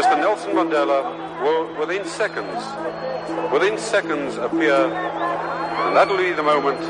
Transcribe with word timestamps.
Mr. 0.00 0.18
Nelson 0.18 0.52
Mandela 0.52 1.42
will, 1.42 1.78
within 1.78 2.02
seconds, 2.06 3.52
within 3.52 3.76
seconds 3.76 4.34
appear, 4.36 4.74
and 4.74 5.94
that'll 5.94 6.16
be 6.16 6.32
the 6.32 6.42
moment 6.42 6.80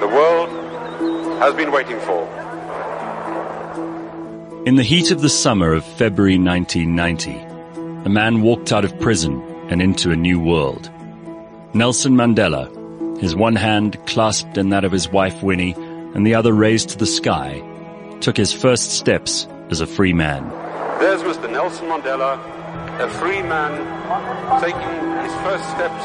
the 0.00 0.08
world 0.08 0.48
has 1.42 1.52
been 1.52 1.70
waiting 1.70 2.00
for. 2.00 2.26
In 4.64 4.76
the 4.76 4.82
heat 4.82 5.10
of 5.10 5.20
the 5.20 5.28
summer 5.28 5.74
of 5.74 5.84
February 5.84 6.38
1990, 6.38 7.34
a 8.06 8.08
man 8.08 8.40
walked 8.40 8.72
out 8.72 8.86
of 8.86 8.98
prison 8.98 9.42
and 9.68 9.82
into 9.82 10.10
a 10.10 10.16
new 10.16 10.40
world. 10.40 10.90
Nelson 11.74 12.14
Mandela, 12.14 13.20
his 13.20 13.36
one 13.36 13.56
hand 13.56 13.98
clasped 14.06 14.56
in 14.56 14.70
that 14.70 14.84
of 14.84 14.92
his 14.92 15.10
wife 15.10 15.42
Winnie 15.42 15.74
and 16.14 16.26
the 16.26 16.34
other 16.34 16.54
raised 16.54 16.88
to 16.88 16.96
the 16.96 17.04
sky, 17.04 17.62
took 18.20 18.38
his 18.38 18.54
first 18.54 18.92
steps 18.92 19.46
as 19.68 19.82
a 19.82 19.86
free 19.86 20.14
man. 20.14 20.67
There's 20.98 21.22
Mr. 21.22 21.48
Nelson 21.48 21.86
Mandela, 21.86 22.38
a 22.98 23.08
free 23.08 23.40
man 23.40 23.70
taking 24.60 24.80
his 25.22 25.32
first 25.44 25.64
steps 25.70 26.04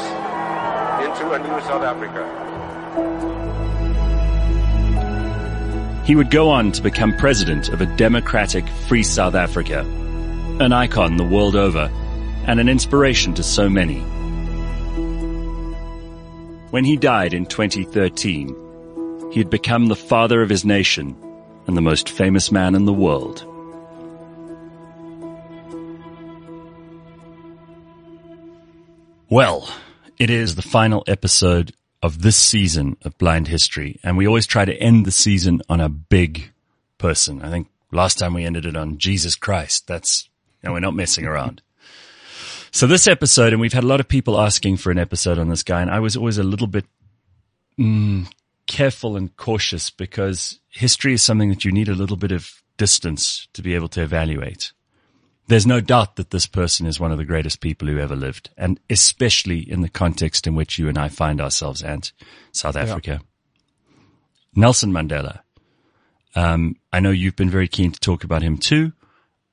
into 1.04 1.32
a 1.32 1.38
new 1.40 1.60
South 1.66 1.82
Africa. 1.82 2.22
He 6.06 6.14
would 6.14 6.30
go 6.30 6.48
on 6.48 6.70
to 6.70 6.80
become 6.80 7.16
president 7.16 7.70
of 7.70 7.80
a 7.80 7.86
democratic, 7.96 8.68
free 8.68 9.02
South 9.02 9.34
Africa, 9.34 9.80
an 10.60 10.72
icon 10.72 11.16
the 11.16 11.24
world 11.24 11.56
over, 11.56 11.90
and 12.46 12.60
an 12.60 12.68
inspiration 12.68 13.34
to 13.34 13.42
so 13.42 13.68
many. 13.68 13.98
When 16.70 16.84
he 16.84 16.96
died 16.96 17.34
in 17.34 17.46
2013, 17.46 19.30
he 19.32 19.40
had 19.40 19.50
become 19.50 19.86
the 19.86 19.96
father 19.96 20.40
of 20.40 20.50
his 20.50 20.64
nation 20.64 21.16
and 21.66 21.76
the 21.76 21.82
most 21.82 22.10
famous 22.10 22.52
man 22.52 22.76
in 22.76 22.84
the 22.84 22.92
world. 22.92 23.44
Well, 29.34 29.68
it 30.16 30.30
is 30.30 30.54
the 30.54 30.62
final 30.62 31.02
episode 31.08 31.72
of 32.00 32.22
this 32.22 32.36
season 32.36 32.96
of 33.02 33.18
Blind 33.18 33.48
History, 33.48 33.98
and 34.04 34.16
we 34.16 34.28
always 34.28 34.46
try 34.46 34.64
to 34.64 34.76
end 34.76 35.04
the 35.04 35.10
season 35.10 35.60
on 35.68 35.80
a 35.80 35.88
big 35.88 36.52
person. 36.98 37.42
I 37.42 37.50
think 37.50 37.66
last 37.90 38.16
time 38.16 38.32
we 38.32 38.44
ended 38.44 38.64
it 38.64 38.76
on 38.76 38.96
Jesus 38.96 39.34
Christ. 39.34 39.88
That's, 39.88 40.28
you 40.62 40.68
know, 40.68 40.74
we're 40.74 40.78
not 40.78 40.94
messing 40.94 41.26
around. 41.26 41.62
So 42.70 42.86
this 42.86 43.08
episode, 43.08 43.52
and 43.52 43.60
we've 43.60 43.72
had 43.72 43.82
a 43.82 43.88
lot 43.88 43.98
of 43.98 44.06
people 44.06 44.40
asking 44.40 44.76
for 44.76 44.92
an 44.92 45.00
episode 45.00 45.40
on 45.40 45.48
this 45.48 45.64
guy, 45.64 45.82
and 45.82 45.90
I 45.90 45.98
was 45.98 46.16
always 46.16 46.38
a 46.38 46.44
little 46.44 46.68
bit 46.68 46.84
mm, 47.76 48.32
careful 48.68 49.16
and 49.16 49.36
cautious 49.36 49.90
because 49.90 50.60
history 50.68 51.12
is 51.12 51.24
something 51.24 51.48
that 51.48 51.64
you 51.64 51.72
need 51.72 51.88
a 51.88 51.94
little 51.96 52.16
bit 52.16 52.30
of 52.30 52.62
distance 52.76 53.48
to 53.54 53.62
be 53.62 53.74
able 53.74 53.88
to 53.88 54.02
evaluate. 54.02 54.70
There's 55.46 55.66
no 55.66 55.80
doubt 55.80 56.16
that 56.16 56.30
this 56.30 56.46
person 56.46 56.86
is 56.86 56.98
one 56.98 57.12
of 57.12 57.18
the 57.18 57.24
greatest 57.24 57.60
people 57.60 57.86
who 57.86 57.98
ever 57.98 58.16
lived, 58.16 58.50
and 58.56 58.80
especially 58.88 59.58
in 59.58 59.82
the 59.82 59.90
context 59.90 60.46
in 60.46 60.54
which 60.54 60.78
you 60.78 60.88
and 60.88 60.96
I 60.96 61.08
find 61.08 61.40
ourselves 61.40 61.82
and 61.82 62.10
South 62.52 62.76
Africa. 62.76 63.20
Yeah. 63.20 63.98
Nelson 64.56 64.90
Mandela. 64.90 65.40
Um, 66.34 66.76
I 66.92 67.00
know 67.00 67.10
you've 67.10 67.36
been 67.36 67.50
very 67.50 67.68
keen 67.68 67.92
to 67.92 68.00
talk 68.00 68.24
about 68.24 68.42
him 68.42 68.56
too. 68.56 68.92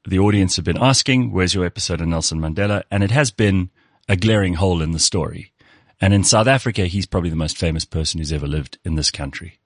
The 0.08 0.20
audience 0.20 0.56
have 0.56 0.66
been 0.66 0.78
asking, 0.82 1.32
where's 1.32 1.54
your 1.54 1.66
episode 1.66 2.02
on 2.02 2.10
Nelson 2.10 2.40
Mandela? 2.40 2.84
And 2.90 3.04
it 3.04 3.12
has 3.12 3.30
been 3.30 3.70
a 4.08 4.16
glaring 4.16 4.56
hole 4.56 4.82
in 4.82 4.92
the 4.92 5.00
story. 5.00 5.52
And 6.00 6.14
in 6.14 6.24
South 6.24 6.48
Africa, 6.48 6.88
he's 6.88 7.06
probably 7.06 7.30
the 7.30 7.36
most 7.36 7.58
famous 7.58 7.86
person 7.86 8.20
who's 8.20 8.32
ever 8.32 8.48
lived 8.48 8.80
in 8.84 8.96
this 8.96 9.12
country. 9.12 9.60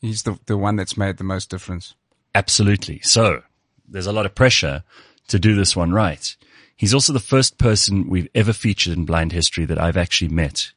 He's 0.00 0.22
the, 0.22 0.38
the 0.46 0.56
one 0.56 0.76
that's 0.76 0.96
made 0.96 1.16
the 1.16 1.24
most 1.24 1.50
difference. 1.50 1.94
Absolutely. 2.34 3.00
So 3.00 3.42
there's 3.88 4.06
a 4.06 4.12
lot 4.12 4.26
of 4.26 4.34
pressure 4.36 4.84
to 5.28 5.38
do 5.38 5.54
this 5.54 5.76
one 5.76 5.92
right. 5.92 6.36
He's 6.76 6.94
also 6.94 7.12
the 7.12 7.20
first 7.20 7.58
person 7.58 8.08
we've 8.08 8.28
ever 8.34 8.52
featured 8.52 8.96
in 8.96 9.04
blind 9.04 9.32
history 9.32 9.64
that 9.64 9.80
I've 9.80 9.96
actually 9.96 10.28
met. 10.28 10.72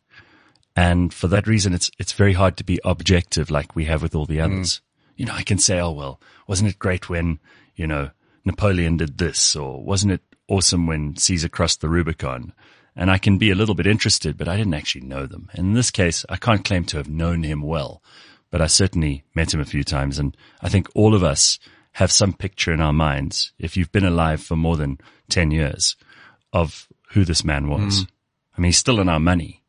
And 0.76 1.14
for 1.14 1.28
that 1.28 1.48
reason, 1.48 1.74
it's, 1.74 1.92
it's 2.00 2.14
very 2.14 2.34
hard 2.34 2.58
to 2.58 2.64
be 2.64 2.80
objective 2.84 3.52
like 3.52 3.76
we 3.76 3.86
have 3.86 4.02
with 4.02 4.16
all 4.16 4.26
the 4.26 4.38
mm. 4.38 4.46
others. 4.46 4.76
Mm. 4.76 4.82
You 5.18 5.26
know, 5.26 5.34
I 5.34 5.44
can 5.44 5.60
say, 5.60 5.80
oh, 5.80 5.92
well, 5.92 6.20
wasn't 6.48 6.72
it 6.72 6.80
great 6.80 7.10
when, 7.10 7.40
you 7.76 7.86
know, 7.86 8.10
Napoleon 8.46 8.98
did 8.98 9.18
this 9.18 9.56
or 9.56 9.84
wasn't 9.84 10.14
it 10.14 10.22
awesome 10.48 10.88
when 10.88 11.16
Caesar 11.18 11.50
crossed 11.50 11.82
the 11.82 11.90
Rubicon? 11.90 12.54
And 12.96 13.12
I 13.12 13.20
can 13.20 13.38
be 13.38 13.52
a 13.52 13.56
little 13.56 13.76
bit 13.76 13.88
interested, 13.88 14.38
but 14.38 14.48
I 14.48 14.58
didn't 14.58 14.74
actually 14.74 15.06
know 15.06 15.26
them. 15.26 15.50
And 15.54 15.68
in 15.68 15.74
this 15.74 15.92
case, 15.92 16.26
I 16.30 16.36
can't 16.38 16.66
claim 16.66 16.84
to 16.86 16.98
have 16.98 17.08
known 17.08 17.44
him 17.44 17.62
well, 17.62 18.02
but 18.50 18.62
I 18.62 18.68
certainly 18.68 19.24
met 19.36 19.54
him 19.54 19.60
a 19.60 19.66
few 19.66 19.84
times. 19.84 20.18
And 20.20 20.36
I 20.62 20.70
think 20.70 20.90
all 20.96 21.14
of 21.14 21.24
us 21.24 21.60
have 21.94 22.12
some 22.12 22.34
picture 22.34 22.74
in 22.74 22.82
our 22.82 22.94
minds, 22.94 23.52
if 23.60 23.76
you've 23.76 23.92
been 23.92 24.06
alive 24.06 24.42
for 24.42 24.56
more 24.56 24.78
than 24.78 25.00
10 25.30 25.52
years, 25.52 25.96
of 26.54 26.88
who 27.12 27.26
this 27.26 27.44
man 27.44 27.70
was. 27.70 28.04
Mm. 28.04 28.08
I 28.58 28.62
mean, 28.62 28.68
he's 28.70 28.78
still 28.78 29.00
in 29.00 29.10
our 29.10 29.20
money. 29.20 29.64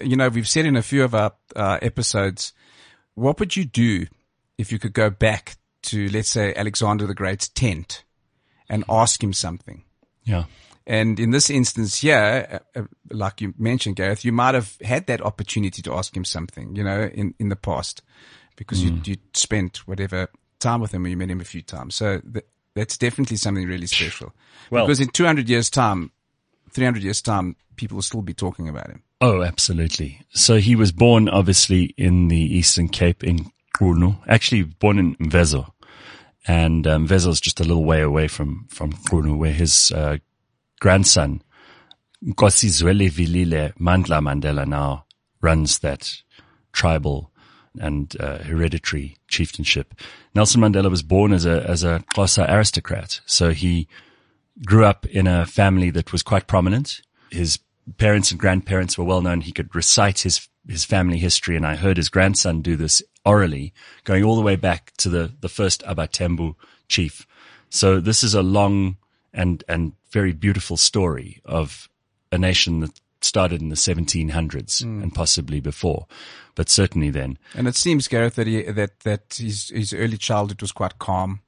You 0.00 0.16
know, 0.16 0.28
we've 0.28 0.48
said 0.48 0.66
in 0.66 0.76
a 0.76 0.82
few 0.82 1.04
of 1.04 1.14
our 1.14 1.32
uh, 1.54 1.78
episodes, 1.80 2.52
what 3.14 3.40
would 3.40 3.56
you 3.56 3.64
do 3.64 4.06
if 4.58 4.72
you 4.72 4.78
could 4.78 4.92
go 4.92 5.10
back 5.10 5.56
to, 5.82 6.08
let's 6.10 6.28
say, 6.28 6.54
Alexander 6.54 7.06
the 7.06 7.14
Great's 7.14 7.48
tent 7.48 8.04
and 8.68 8.84
ask 8.88 9.22
him 9.22 9.32
something? 9.32 9.84
Yeah. 10.24 10.44
And 10.86 11.18
in 11.18 11.30
this 11.30 11.50
instance 11.50 11.98
here, 11.98 12.60
uh, 12.76 12.80
uh, 12.80 12.84
like 13.10 13.40
you 13.40 13.54
mentioned, 13.58 13.96
Gareth, 13.96 14.24
you 14.24 14.32
might 14.32 14.54
have 14.54 14.76
had 14.82 15.06
that 15.06 15.20
opportunity 15.20 15.82
to 15.82 15.94
ask 15.94 16.16
him 16.16 16.24
something, 16.24 16.76
you 16.76 16.84
know, 16.84 17.10
in, 17.12 17.34
in 17.38 17.48
the 17.48 17.56
past 17.56 18.02
because 18.56 18.82
mm. 18.82 19.04
you, 19.06 19.12
you 19.12 19.16
spent 19.34 19.78
whatever 19.88 20.28
time 20.58 20.80
with 20.80 20.92
him 20.92 21.04
or 21.04 21.08
you 21.08 21.16
met 21.16 21.30
him 21.30 21.40
a 21.40 21.44
few 21.44 21.62
times. 21.62 21.94
So 21.94 22.20
th- 22.20 22.46
that's 22.74 22.98
definitely 22.98 23.36
something 23.36 23.66
really 23.66 23.86
special. 23.86 24.32
Well, 24.70 24.86
because 24.86 25.00
in 25.00 25.08
200 25.08 25.48
years 25.48 25.70
time, 25.70 26.12
300 26.70 27.02
years 27.02 27.22
time, 27.22 27.56
people 27.76 27.96
will 27.96 28.02
still 28.02 28.22
be 28.22 28.34
talking 28.34 28.68
about 28.68 28.88
him. 28.88 29.02
Oh, 29.20 29.42
absolutely. 29.42 30.20
So 30.30 30.56
he 30.58 30.76
was 30.76 30.92
born 30.92 31.28
obviously 31.28 31.94
in 31.96 32.28
the 32.28 32.38
Eastern 32.56 32.88
Cape 32.88 33.24
in 33.24 33.50
Qunu, 33.76 34.18
actually 34.28 34.64
born 34.64 34.98
in 34.98 35.16
Mvezo. 35.16 35.70
And 36.46 36.86
um, 36.86 37.08
Mvezo 37.08 37.28
is 37.28 37.40
just 37.40 37.60
a 37.60 37.64
little 37.64 37.84
way 37.84 38.02
away 38.02 38.28
from, 38.28 38.66
from 38.68 38.92
Qunu 38.92 39.38
where 39.38 39.52
his 39.52 39.90
uh, 39.90 40.18
grandson, 40.80 41.42
Nkosi 42.24 42.68
Zwelivelile 42.68 43.74
Mandla 43.78 44.20
Mandela 44.20 44.66
now 44.66 45.06
runs 45.40 45.78
that 45.80 46.14
tribal 46.72 47.32
and 47.78 48.14
uh, 48.20 48.38
hereditary 48.38 49.16
chieftainship. 49.36 49.94
Nelson 50.34 50.60
Mandela 50.60 50.90
was 50.90 51.02
born 51.02 51.32
as 51.32 51.44
a 51.44 51.62
as 51.68 51.84
a 51.84 52.02
Xhosa 52.14 52.48
aristocrat, 52.48 53.20
so 53.26 53.50
he 53.50 53.86
grew 54.64 54.84
up 54.84 55.06
in 55.06 55.26
a 55.26 55.46
family 55.46 55.90
that 55.90 56.12
was 56.12 56.22
quite 56.22 56.46
prominent. 56.46 57.02
His 57.30 57.58
parents 57.98 58.30
and 58.30 58.40
grandparents 58.40 58.96
were 58.96 59.04
well 59.04 59.20
known. 59.20 59.42
He 59.42 59.52
could 59.52 59.74
recite 59.74 60.20
his 60.20 60.48
his 60.68 60.84
family 60.84 61.18
history, 61.18 61.56
and 61.56 61.66
I 61.66 61.76
heard 61.76 61.96
his 61.96 62.08
grandson 62.08 62.62
do 62.62 62.76
this 62.76 63.02
orally, 63.24 63.72
going 64.04 64.24
all 64.24 64.36
the 64.36 64.48
way 64.48 64.56
back 64.56 64.92
to 64.98 65.08
the 65.08 65.32
the 65.40 65.48
first 65.48 65.82
Abatembu 65.84 66.54
chief. 66.88 67.26
So 67.68 68.00
this 68.00 68.22
is 68.22 68.34
a 68.34 68.42
long 68.42 68.96
and 69.32 69.62
and 69.68 69.92
very 70.10 70.32
beautiful 70.32 70.76
story 70.76 71.40
of 71.44 71.88
a 72.32 72.38
nation 72.38 72.80
that 72.80 73.00
started 73.20 73.60
in 73.60 73.68
the 73.68 73.76
1700s 73.76 74.30
mm. 74.30 75.02
and 75.02 75.14
possibly 75.14 75.60
before, 75.60 76.06
but 76.54 76.68
certainly 76.68 77.10
then. 77.10 77.38
And 77.54 77.66
it 77.66 77.76
seems, 77.76 78.08
Gareth, 78.08 78.36
that 78.36 78.46
he, 78.46 78.62
that, 78.62 79.00
that 79.00 79.36
his, 79.38 79.70
his 79.70 79.92
early 79.92 80.16
childhood 80.16 80.60
was 80.60 80.72
quite 80.72 80.98
calm. 80.98 81.40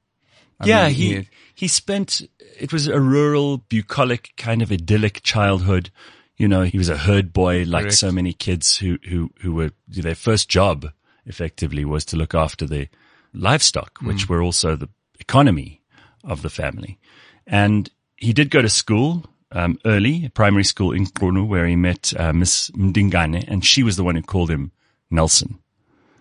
I 0.59 0.65
yeah, 0.65 0.87
mean, 0.87 0.95
he, 0.95 1.15
he, 1.15 1.27
he 1.55 1.67
spent, 1.67 2.21
it 2.59 2.73
was 2.73 2.87
a 2.87 2.99
rural, 2.99 3.57
bucolic, 3.57 4.33
kind 4.35 4.61
of 4.61 4.71
idyllic 4.71 5.21
childhood. 5.23 5.89
You 6.37 6.47
know, 6.47 6.63
he 6.63 6.77
was 6.77 6.89
a 6.89 6.97
herd 6.97 7.31
boy 7.31 7.63
like 7.63 7.83
Correct. 7.83 7.97
so 7.97 8.11
many 8.11 8.33
kids 8.33 8.77
who, 8.77 8.97
who, 9.07 9.29
who 9.41 9.53
were, 9.53 9.71
their 9.87 10.15
first 10.15 10.49
job 10.49 10.91
effectively 11.25 11.85
was 11.85 12.03
to 12.05 12.17
look 12.17 12.35
after 12.35 12.65
the 12.65 12.89
livestock, 13.33 13.99
which 14.01 14.25
mm. 14.25 14.29
were 14.29 14.41
also 14.41 14.75
the 14.75 14.89
economy 15.19 15.81
of 16.23 16.41
the 16.41 16.49
family. 16.49 16.99
And 17.47 17.89
he 18.17 18.33
did 18.33 18.49
go 18.49 18.61
to 18.61 18.69
school 18.69 19.25
um, 19.51 19.79
early, 19.85 20.29
primary 20.29 20.63
school 20.63 20.91
in 20.91 21.05
Qunu, 21.05 21.47
where 21.47 21.65
he 21.65 21.75
met 21.75 22.13
uh, 22.17 22.33
Miss 22.33 22.69
Mdingane, 22.71 23.47
and 23.47 23.65
she 23.65 23.83
was 23.83 23.95
the 23.95 24.03
one 24.03 24.15
who 24.15 24.21
called 24.21 24.51
him 24.51 24.71
Nelson 25.09 25.59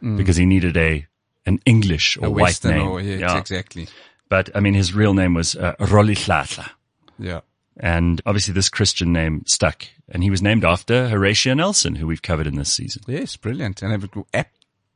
mm. 0.02 0.16
because 0.16 0.36
he 0.36 0.46
needed 0.46 0.76
a 0.76 1.06
an 1.46 1.60
English 1.64 2.16
or 2.19 2.26
a 2.26 2.30
white 2.30 2.42
Western 2.42 2.72
name. 2.72 2.88
Or, 2.88 3.00
yeah, 3.00 3.16
yeah, 3.16 3.38
exactly. 3.38 3.88
But 4.28 4.54
I 4.54 4.60
mean, 4.60 4.75
his 4.75 4.94
real 4.94 5.14
name 5.14 5.34
was 5.34 5.56
uh, 5.56 5.75
Rolihlahla. 5.80 6.70
Yeah. 7.19 7.40
And 7.80 8.20
obviously 8.26 8.52
this 8.54 8.69
Christian 8.69 9.12
name 9.12 9.44
stuck 9.46 9.86
and 10.08 10.22
he 10.22 10.31
was 10.31 10.42
named 10.42 10.64
after 10.64 11.08
Horatio 11.08 11.54
Nelson, 11.54 11.94
who 11.94 12.06
we've 12.06 12.22
covered 12.22 12.46
in 12.46 12.56
this 12.56 12.72
season. 12.72 13.02
Yes, 13.06 13.36
brilliant. 13.36 13.82
And 13.82 14.02
it 14.02 14.10
ap- 14.34 14.52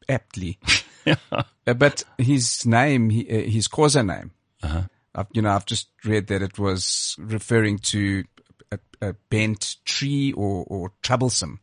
aptly. 0.08 0.58
yeah. 1.05 1.17
Uh, 1.31 1.75
but 1.75 2.05
his 2.19 2.67
name, 2.67 3.11
he, 3.11 3.28
uh, 3.28 3.50
his 3.50 3.69
Xhosa 3.69 4.05
name, 4.05 4.32
uh-huh. 4.62 4.82
I've, 5.14 5.26
you 5.32 5.43
know, 5.43 5.50
I've 5.50 5.67
just 5.67 5.88
read 6.05 6.29
that 6.29 6.43
it 6.43 6.59
was 6.59 7.17
referring 7.19 7.79
to 7.79 8.25
a, 8.70 8.79
a 9.00 9.12
bent 9.31 9.76
tree 9.85 10.32
or, 10.32 10.64
or 10.67 10.93
troublesome 11.03 11.61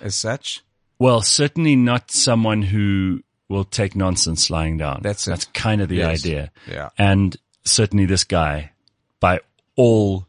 as 0.00 0.14
such. 0.14 0.62
Well, 0.98 1.22
certainly 1.22 1.76
not 1.76 2.10
someone 2.10 2.62
who 2.62 3.22
will 3.48 3.64
take 3.64 3.94
nonsense 3.94 4.50
lying 4.50 4.78
down. 4.78 5.00
That's 5.02 5.26
it. 5.26 5.30
That's 5.30 5.44
kind 5.46 5.80
of 5.80 5.88
the 5.88 5.96
yes. 5.96 6.20
idea. 6.20 6.50
Yeah. 6.70 6.90
And 6.98 7.36
certainly 7.64 8.06
this 8.06 8.24
guy, 8.24 8.72
by 9.20 9.40
all 9.76 10.26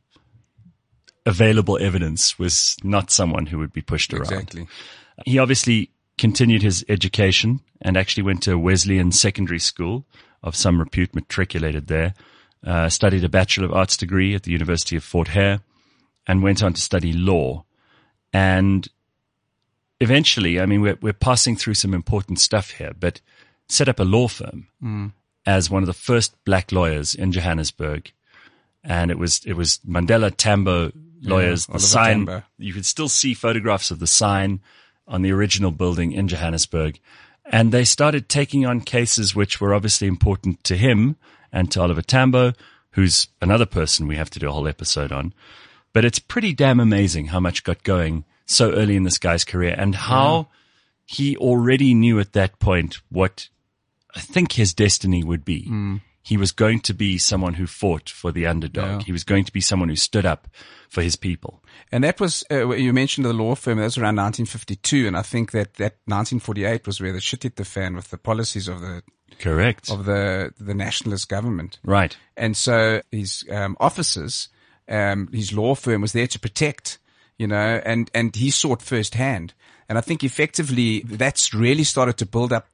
available 1.26 1.78
evidence 1.80 2.38
was 2.38 2.76
not 2.84 3.12
someone 3.12 3.46
who 3.46 3.58
would 3.58 3.74
be 3.74 3.82
pushed 3.82 4.14
around. 4.14 4.32
Exactly. 4.32 4.68
He 5.26 5.40
obviously 5.40 5.90
continued 6.18 6.62
his 6.62 6.86
education 6.90 7.62
and 7.82 7.98
actually 7.98 8.24
went 8.24 8.44
to 8.44 8.54
a 8.54 8.58
Wesleyan 8.58 9.12
secondary 9.12 9.60
school 9.60 10.06
of 10.42 10.56
some 10.56 10.80
repute, 10.80 11.16
matriculated 11.16 11.88
there, 11.88 12.14
uh, 12.66 12.90
studied 12.90 13.24
a 13.24 13.30
Bachelor 13.30 13.66
of 13.66 13.74
Arts 13.74 13.98
degree 13.98 14.36
at 14.36 14.44
the 14.44 14.52
University 14.52 14.96
of 14.96 15.04
Fort 15.04 15.30
Hare, 15.30 15.62
and 16.28 16.44
went 16.44 16.64
on 16.64 16.74
to 16.74 16.82
study 16.82 17.14
law. 17.14 17.66
And 18.32 18.88
eventually, 20.00 20.60
I 20.60 20.66
mean, 20.66 20.82
we're, 20.82 20.98
we're 21.02 21.14
passing 21.14 21.56
through 21.56 21.76
some 21.76 21.94
important 21.94 22.40
stuff 22.40 22.72
here, 22.72 22.94
but 22.98 23.22
set 23.68 23.90
up 23.90 24.00
a 24.00 24.04
law 24.04 24.28
firm 24.28 24.68
as 25.46 25.70
one 25.70 25.84
of 25.84 25.88
the 25.88 25.94
first 25.94 26.36
black 26.46 26.72
lawyers 26.72 27.16
in 27.16 27.32
Johannesburg. 27.32 28.12
And 28.84 29.12
it 29.12 29.18
was, 29.18 29.42
it 29.46 29.54
was 29.54 29.80
Mandela 29.88 30.34
Tambo 30.36 30.92
lawyers. 31.22 31.68
the 31.68 31.80
sign, 31.80 32.26
Tambo. 32.26 32.44
you 32.58 32.74
could 32.74 32.86
still 32.86 33.10
see 33.10 33.34
photographs 33.34 33.92
of 33.92 34.00
the 34.00 34.08
sign 34.08 34.62
on 35.08 35.22
the 35.22 35.32
original 35.32 35.72
building 35.72 36.12
in 36.12 36.28
Johannesburg. 36.28 37.00
And 37.46 37.72
they 37.72 37.84
started 37.84 38.30
taking 38.30 38.66
on 38.66 38.82
cases 38.82 39.36
which 39.36 39.60
were 39.60 39.74
obviously 39.74 40.08
important 40.08 40.64
to 40.66 40.78
him 40.78 41.18
and 41.54 41.72
to 41.72 41.82
Oliver 41.82 42.02
Tambo, 42.02 42.52
who's 42.92 43.28
another 43.42 43.66
person 43.66 44.08
we 44.08 44.18
have 44.18 44.30
to 44.32 44.40
do 44.40 44.50
a 44.50 44.52
whole 44.52 44.68
episode 44.68 45.14
on. 45.14 45.34
But 45.94 46.04
it's 46.04 46.20
pretty 46.20 46.54
damn 46.54 46.80
amazing 46.80 47.28
how 47.28 47.40
much 47.40 47.64
got 47.64 47.84
going 47.84 48.26
so 48.46 48.74
early 48.74 48.96
in 48.96 49.04
this 49.04 49.20
guy's 49.20 49.46
career 49.46 49.76
and 49.78 49.96
how 49.96 50.50
he 51.06 51.38
already 51.38 51.94
knew 51.94 52.20
at 52.20 52.34
that 52.34 52.60
point 52.60 52.98
what 53.10 53.50
I 54.16 54.20
think 54.20 54.54
his 54.54 54.74
destiny 54.74 55.24
would 55.24 55.46
be. 55.46 56.00
He 56.26 56.38
was 56.38 56.54
going 56.54 56.80
to 56.82 56.94
be 56.94 57.18
someone 57.18 57.56
who 57.56 57.68
fought 57.68 58.10
for 58.10 58.32
the 58.32 58.48
underdog. 58.48 59.02
Yeah. 59.02 59.06
He 59.06 59.12
was 59.12 59.26
going 59.26 59.44
to 59.44 59.52
be 59.52 59.60
someone 59.60 59.90
who 59.90 59.98
stood 59.98 60.26
up 60.26 60.48
for 60.88 61.02
his 61.02 61.18
people. 61.18 61.62
And 61.92 62.04
that 62.06 62.22
was, 62.22 62.46
uh, 62.50 62.70
you 62.70 62.94
mentioned 62.94 63.26
the 63.26 63.34
law 63.34 63.56
firm, 63.56 63.78
that 63.78 63.84
was 63.84 63.98
around 63.98 64.16
1952. 64.16 65.06
And 65.06 65.18
I 65.18 65.22
think 65.22 65.52
that, 65.52 65.74
that 65.76 65.98
1948 66.06 66.88
was 66.88 67.02
where 67.02 67.12
the 67.12 67.20
shit 67.20 67.44
hit 67.44 67.58
the 67.58 67.66
fan 67.66 67.94
with 67.96 68.10
the 68.10 68.18
policies 68.18 68.70
of 68.70 68.80
the, 68.80 69.04
Correct. 69.40 69.90
of 69.90 70.06
the, 70.06 70.54
the 70.60 70.74
nationalist 70.74 71.30
government. 71.30 71.80
right. 71.84 72.16
And 72.36 72.58
so 72.58 73.02
his 73.12 73.46
um, 73.52 73.78
officers, 73.80 74.50
um, 74.90 75.30
his 75.32 75.54
law 75.54 75.76
firm 75.76 76.02
was 76.02 76.14
there 76.14 76.28
to 76.28 76.40
protect, 76.40 77.00
you 77.38 77.48
know, 77.48 77.82
and, 77.86 78.10
and 78.14 78.36
he 78.36 78.50
sought 78.50 78.82
firsthand. 78.82 79.54
And 79.90 79.98
I 79.98 80.02
think 80.02 80.24
effectively 80.24 81.02
that's 81.02 81.54
really 81.54 81.84
started 81.84 82.18
to 82.18 82.26
build 82.26 82.54
up 82.54 82.68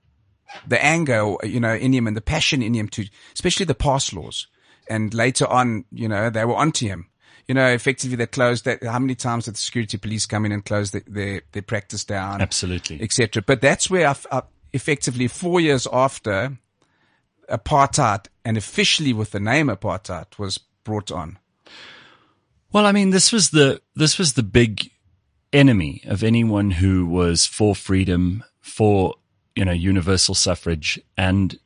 the 0.68 0.84
anger, 0.84 1.36
you 1.44 1.60
know, 1.60 1.74
in 1.74 1.94
him 1.94 2.08
and 2.08 2.16
the 2.16 2.22
passion 2.22 2.62
in 2.62 2.74
him 2.74 2.88
to, 2.90 3.06
especially 3.34 3.66
the 3.66 3.76
pass 3.76 4.14
laws. 4.14 4.48
And 4.90 5.14
later 5.14 5.48
on, 5.48 5.86
you 5.92 6.08
know, 6.08 6.30
they 6.30 6.46
were 6.46 6.56
onto 6.56 6.88
him. 6.88 7.08
You 7.48 7.56
know, 7.56 7.68
effectively 7.68 8.16
they 8.16 8.28
closed 8.28 8.66
that. 8.66 8.84
How 8.84 9.00
many 9.00 9.16
times 9.16 9.46
did 9.46 9.56
the 9.56 9.60
security 9.60 9.98
police 9.98 10.26
come 10.26 10.46
in 10.46 10.52
and 10.52 10.64
close 10.64 10.92
the, 10.92 11.04
their, 11.08 11.42
their 11.52 11.62
practice 11.62 12.06
down? 12.06 12.42
Absolutely. 12.42 13.02
etc. 13.02 13.42
But 13.46 13.62
that's 13.62 13.90
where 13.90 14.08
I, 14.08 14.16
I, 14.32 14.42
effectively 14.74 15.27
four 15.27 15.60
years 15.60 15.88
after 15.92 16.57
apartheid 17.50 18.27
and 18.45 18.57
officially 18.57 19.13
with 19.13 19.31
the 19.31 19.39
name 19.39 19.68
apartheid 19.68 20.38
was 20.38 20.60
brought 20.83 21.12
on. 21.12 21.38
Well, 22.71 22.86
I 22.86 22.92
mean, 22.92 23.10
this 23.10 23.31
was 23.31 23.50
the 23.50 23.81
this 23.95 24.18
was 24.18 24.33
the 24.33 24.44
big 24.44 24.92
enemy 25.51 26.04
of 26.06 26.24
anyone 26.24 26.71
who 26.71 27.06
was 27.06 27.45
for 27.45 27.75
freedom, 27.75 28.44
for 28.60 29.16
you 29.56 29.66
know 29.66 29.71
universal 29.71 30.36
suffrage, 30.36 31.00
and 31.18 31.57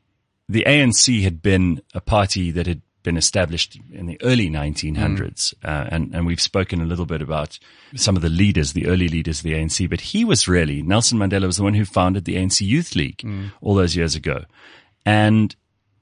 the 0.48 0.64
ANC 0.66 1.22
had 1.24 1.42
been 1.42 1.82
a 1.94 2.02
party 2.02 2.52
that 2.52 2.68
had 2.68 2.82
been 3.04 3.18
established 3.18 3.78
in 3.92 4.06
the 4.06 4.20
early 4.24 4.50
1900s, 4.50 5.54
mm. 5.54 5.54
uh, 5.64 5.88
and 5.92 6.14
and 6.16 6.26
we've 6.26 6.42
spoken 6.42 6.82
a 6.82 6.86
little 6.86 7.06
bit 7.06 7.22
about 7.22 7.60
some 7.96 8.16
of 8.16 8.22
the 8.22 8.30
leaders, 8.30 8.74
the 8.74 8.88
early 8.88 9.08
leaders 9.08 9.40
of 9.40 9.44
the 9.44 9.54
ANC. 9.54 9.90
But 9.90 10.02
he 10.02 10.26
was 10.26 10.48
really 10.48 10.82
Nelson 10.82 11.20
Mandela 11.20 11.46
was 11.46 11.58
the 11.58 11.64
one 11.64 11.74
who 11.74 11.86
founded 11.86 12.26
the 12.26 12.36
ANC 12.36 12.62
Youth 12.62 12.96
League 12.96 13.20
mm. 13.20 13.52
all 13.62 13.76
those 13.76 13.96
years 13.96 14.16
ago, 14.16 14.46
and 15.06 15.56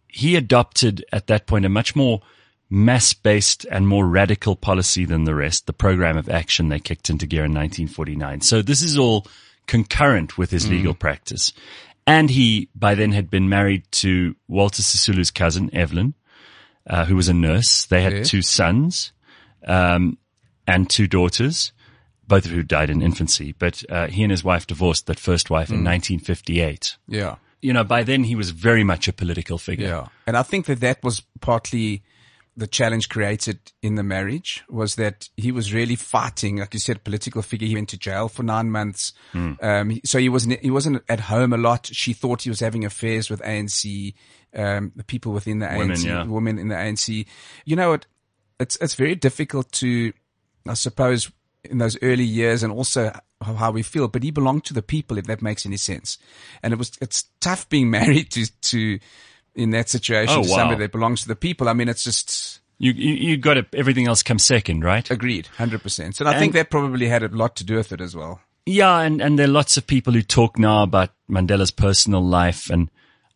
he 0.08 0.36
adopted 0.36 1.04
at 1.12 1.28
that 1.28 1.48
point 1.48 1.66
a 1.66 1.70
much 1.70 1.96
more 1.96 2.22
mass 2.70 3.14
based 3.14 3.66
and 3.70 3.88
more 3.88 4.08
radical 4.08 4.56
policy 4.56 5.06
than 5.06 5.26
the 5.26 5.36
rest, 5.36 5.68
the 5.68 5.74
program 5.74 6.18
of 6.18 6.30
action 6.30 6.70
they 6.70 6.80
kicked 6.80 7.10
into 7.10 7.28
gear 7.28 7.46
in 7.46 7.52
1949. 7.52 8.42
So 8.42 8.62
this 8.62 8.82
is 8.82 8.98
all 8.98 9.28
concurrent 9.68 10.38
with 10.38 10.52
his 10.52 10.66
mm. 10.66 10.72
legal 10.72 10.94
practice. 10.94 11.52
And 12.08 12.30
he 12.30 12.70
by 12.74 12.96
then 12.96 13.12
had 13.12 13.30
been 13.30 13.50
married 13.50 13.84
to 13.92 14.36
Walter 14.48 14.82
Sisulu's 14.82 15.32
cousin, 15.32 15.70
Evelyn, 15.74 16.14
uh, 16.88 17.06
who 17.06 17.16
was 17.16 17.30
a 17.30 17.34
nurse. 17.34 17.86
They 17.86 18.02
had 18.02 18.26
two 18.26 18.42
sons, 18.42 19.14
um, 19.66 20.18
and 20.68 20.90
two 20.90 21.08
daughters, 21.08 21.72
both 22.28 22.46
of 22.46 22.52
who 22.52 22.64
died 22.64 22.90
in 22.90 23.02
infancy. 23.02 23.54
But, 23.58 23.84
uh, 23.90 24.08
he 24.08 24.24
and 24.24 24.32
his 24.32 24.44
wife 24.44 24.68
divorced 24.68 25.08
that 25.08 25.20
first 25.20 25.50
wife 25.50 25.70
in 25.70 25.84
1958. 25.84 26.98
Yeah. 27.08 27.36
You 27.62 27.74
know, 27.74 27.84
by 27.84 28.04
then 28.04 28.24
he 28.24 28.36
was 28.36 28.52
very 28.52 28.84
much 28.84 29.08
a 29.08 29.14
political 29.14 29.58
figure. 29.58 29.88
Yeah. 29.88 30.08
And 30.26 30.36
I 30.36 30.44
think 30.44 30.66
that 30.66 30.80
that 30.80 31.04
was 31.04 31.22
partly 31.42 32.04
the 32.58 32.68
challenge 32.68 33.08
created 33.10 33.60
in 33.82 33.96
the 33.96 34.04
marriage 34.04 34.64
was 34.70 34.96
that 34.96 35.30
he 35.38 35.52
was 35.52 35.74
really 35.74 35.96
fighting, 35.96 36.58
like 36.58 36.74
you 36.74 36.80
said, 36.80 37.04
political 37.04 37.42
figure. 37.42 37.68
He 37.68 37.76
went 37.76 37.90
to 37.90 37.98
jail 37.98 38.28
for 38.28 38.44
nine 38.44 38.70
months. 38.70 39.14
Um, 39.62 40.00
so 40.04 40.20
he 40.20 40.28
wasn't, 40.28 40.60
he 40.60 40.70
wasn't 40.70 41.02
at 41.08 41.22
home 41.22 41.54
a 41.54 41.58
lot. 41.58 41.88
She 41.88 42.14
thought 42.14 42.42
he 42.42 42.50
was 42.50 42.60
having 42.60 42.84
affairs 42.84 43.30
with 43.30 43.42
ANC, 43.42 44.14
um, 44.54 44.92
the 44.96 45.04
people 45.04 45.32
within 45.32 45.60
the 45.60 45.68
Women, 45.68 45.96
ANC, 45.96 46.06
yeah. 46.06 46.24
women 46.26 46.60
in 46.60 46.68
the 46.68 46.76
ANC. 46.76 47.26
You 47.66 47.76
know 47.76 47.92
what? 47.92 48.06
It's, 48.60 48.76
it's 48.82 48.96
very 48.96 49.16
difficult 49.16 49.72
to, 49.74 50.12
I 50.68 50.74
suppose, 50.74 51.32
in 51.64 51.78
those 51.78 51.98
early 52.02 52.24
years 52.24 52.64
and 52.64 52.74
also 52.74 53.12
how 53.42 53.54
how 53.56 53.72
we 53.72 53.82
feel, 53.82 54.08
but 54.08 54.24
he 54.24 54.32
belonged 54.32 54.66
to 54.66 54.74
the 54.74 54.82
people, 54.82 55.18
if 55.18 55.26
that 55.26 55.42
makes 55.42 55.66
any 55.66 55.78
sense. 55.78 56.18
And 56.62 56.74
it 56.74 56.78
was, 56.78 56.92
it's 57.02 57.24
tough 57.40 57.68
being 57.70 57.90
married 58.00 58.32
to, 58.32 58.62
to, 58.62 59.00
in 59.56 59.72
that 59.72 59.90
situation, 59.90 60.36
Oh, 60.38 60.44
to 60.44 60.50
wow. 60.50 60.56
somebody 60.58 60.80
that 60.82 60.92
belongs 60.92 61.22
to 61.22 61.28
the 61.28 61.36
people. 61.36 61.68
I 61.70 61.74
mean, 61.74 61.90
it's 61.90 62.04
just 62.04 62.60
You, 62.78 62.92
you, 62.94 63.14
you 63.14 63.38
got 63.38 63.56
to, 63.56 63.66
everything 63.74 64.08
else 64.08 64.24
comes 64.24 64.44
second, 64.44 64.84
right? 64.84 65.10
agreed, 65.12 65.48
100%. 65.58 66.20
And 66.20 66.30
I 66.30 66.40
think 66.40 66.54
that 66.54 66.70
probably 66.70 67.08
had 67.08 67.24
a 67.24 67.28
lot 67.28 67.56
to 67.58 67.64
do 67.64 67.76
with 67.76 67.92
it 67.92 68.02
as 68.02 68.16
well. 68.16 68.42
Yeah, 68.66 69.00
and, 69.02 69.22
and 69.22 69.38
there 69.38 69.46
are 69.48 69.52
lots 69.52 69.76
of 69.78 69.88
people 69.88 70.14
who 70.14 70.22
talk 70.22 70.58
now 70.60 70.84
about 70.84 71.10
Mandela's 71.30 71.72
personal 71.72 72.24
life, 72.24 72.70
and 72.70 72.90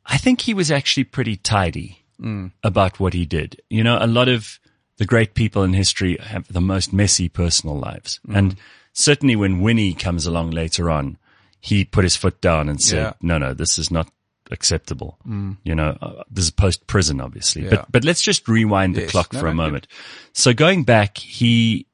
I 0.06 0.18
think 0.18 0.42
he 0.42 0.54
was 0.54 0.70
actually 0.72 1.04
pretty 1.06 1.36
tidy 1.36 2.04
mm. 2.22 2.52
about 2.64 3.00
what 3.00 3.14
he 3.14 3.26
did. 3.26 3.60
You 3.70 3.84
know, 3.84 3.98
a 4.00 4.06
lot 4.08 4.30
of 4.30 4.60
the 4.98 5.06
great 5.06 5.34
people 5.34 5.64
in 5.64 5.74
history 5.74 6.18
have 6.22 6.48
the 6.52 6.62
most 6.62 6.94
messy 6.94 7.28
personal 7.28 7.78
lives. 7.78 8.20
Mm. 8.28 8.38
And 8.38 8.56
certainly 8.94 9.36
when 9.36 9.62
Winnie 9.62 9.94
comes 9.96 10.26
along 10.28 10.52
later 10.52 10.90
on, 10.92 11.18
he 11.60 11.84
put 11.86 12.04
his 12.04 12.16
foot 12.16 12.40
down 12.40 12.70
and 12.70 12.80
said, 12.80 12.98
Yeah. 13.02 13.14
no, 13.22 13.38
no, 13.40 13.54
this 13.56 13.80
is 13.80 13.90
not 13.90 14.08
acceptable. 14.52 15.18
You 15.64 15.76
know, 15.76 15.98
uh, 16.02 16.24
this 16.30 16.46
is 16.46 16.52
post 16.52 16.86
prison, 16.88 17.20
obviously. 17.22 17.64
Yeah. 17.64 17.70
But, 17.72 17.92
but 17.92 18.04
let's 18.04 18.22
just 18.22 18.48
rewind 18.48 18.96
the 18.96 19.02
Yes. 19.02 19.12
clock 19.12 19.34
No, 19.34 19.40
for 19.40 19.48
a 19.48 19.52
good. 19.52 19.56
moment. 19.58 19.88
So 20.34 20.54
going 20.54 20.84
back, 20.84 21.18
he 21.18 21.88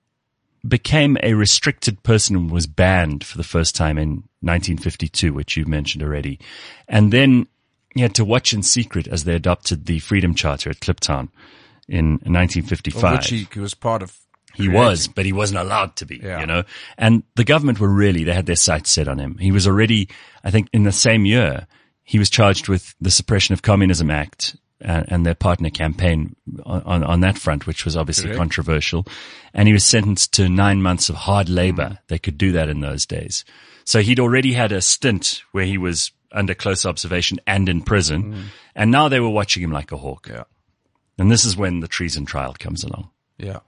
became 0.67 1.17
a 1.23 1.33
restricted 1.33 2.03
person 2.03 2.35
and 2.35 2.51
was 2.51 2.67
banned 2.67 3.23
for 3.23 3.37
the 3.37 3.43
first 3.43 3.75
time 3.75 3.97
in 3.97 4.23
1952, 4.41 5.33
which 5.33 5.57
you've 5.57 5.67
mentioned 5.67 6.03
already. 6.03 6.39
And 6.87 7.11
then 7.11 7.47
he 7.95 8.01
had 8.01 8.13
to 8.15 8.25
watch 8.25 8.53
in 8.53 8.61
secret 8.63 9.07
as 9.07 9.23
they 9.23 9.33
adopted 9.33 9.85
the 9.85 9.99
Freedom 9.99 10.35
Charter 10.35 10.69
at 10.69 10.79
Kliptown 10.79 11.29
in 11.87 12.15
Of 12.15 12.29
1955. 12.31 13.17
which 13.17 13.29
he, 13.29 13.47
he 13.51 13.59
was 13.59 13.73
part 13.73 14.03
of. 14.03 14.15
He 14.53 14.67
was, 14.67 15.07
but 15.07 15.25
he 15.25 15.31
wasn't 15.31 15.59
allowed 15.59 15.95
to 15.95 16.05
be, 16.05 16.17
Yeah. 16.21 16.41
you 16.41 16.45
know, 16.45 16.63
and 16.97 17.23
the 17.35 17.45
government 17.45 17.79
were 17.79 17.87
really, 17.87 18.25
they 18.25 18.33
had 18.33 18.45
their 18.47 18.57
sights 18.57 18.91
set 18.91 19.07
on 19.07 19.17
him. 19.17 19.37
He 19.37 19.49
was 19.49 19.65
already, 19.65 20.09
I 20.43 20.51
think 20.51 20.67
in 20.73 20.83
the 20.83 20.91
same 20.91 21.23
year, 21.25 21.67
he 22.03 22.19
was 22.19 22.29
charged 22.29 22.67
with 22.67 22.93
the 22.99 23.11
Suppression 23.11 23.53
of 23.53 23.61
Communism 23.61 24.11
Act 24.11 24.55
and, 24.79 25.05
and 25.09 25.25
their 25.25 25.35
partner 25.35 25.69
campaign 25.69 26.35
on, 26.63 26.81
on, 26.83 27.03
on 27.03 27.19
that 27.21 27.37
front, 27.37 27.67
which 27.67 27.85
was 27.85 27.95
obviously 27.95 28.25
Correct. 28.25 28.37
controversial. 28.37 29.05
And 29.53 29.67
he 29.67 29.73
was 29.73 29.85
sentenced 29.85 30.33
to 30.33 30.49
nine 30.49 30.81
months 30.81 31.09
of 31.09 31.15
hard 31.15 31.49
labor. 31.49 31.89
Mm. 31.89 31.99
They 32.07 32.19
could 32.19 32.37
do 32.37 32.51
that 32.53 32.69
in 32.69 32.81
those 32.81 33.05
days. 33.05 33.45
So 33.85 34.01
he'd 34.01 34.19
already 34.19 34.53
had 34.53 34.71
a 34.71 34.81
stint 34.81 35.43
where 35.51 35.65
he 35.65 35.77
was 35.77 36.11
under 36.31 36.53
close 36.53 36.85
observation 36.85 37.39
and 37.45 37.67
in 37.67 37.81
prison. 37.81 38.45
And 38.75 38.89
now 38.89 39.09
they 39.09 39.19
were 39.19 39.29
watching 39.29 39.63
him 39.63 39.71
like 39.71 39.91
a 39.91 39.97
hawk. 39.97 40.27
Mm. 40.27 40.33
Yeah. 40.33 40.43
And 41.17 41.31
this 41.31 41.45
is 41.45 41.55
when 41.55 41.81
the 41.81 41.87
treason 41.87 42.25
trial 42.25 42.55
comes 42.57 42.83
along. 42.83 43.09
Yeah. 43.37 43.59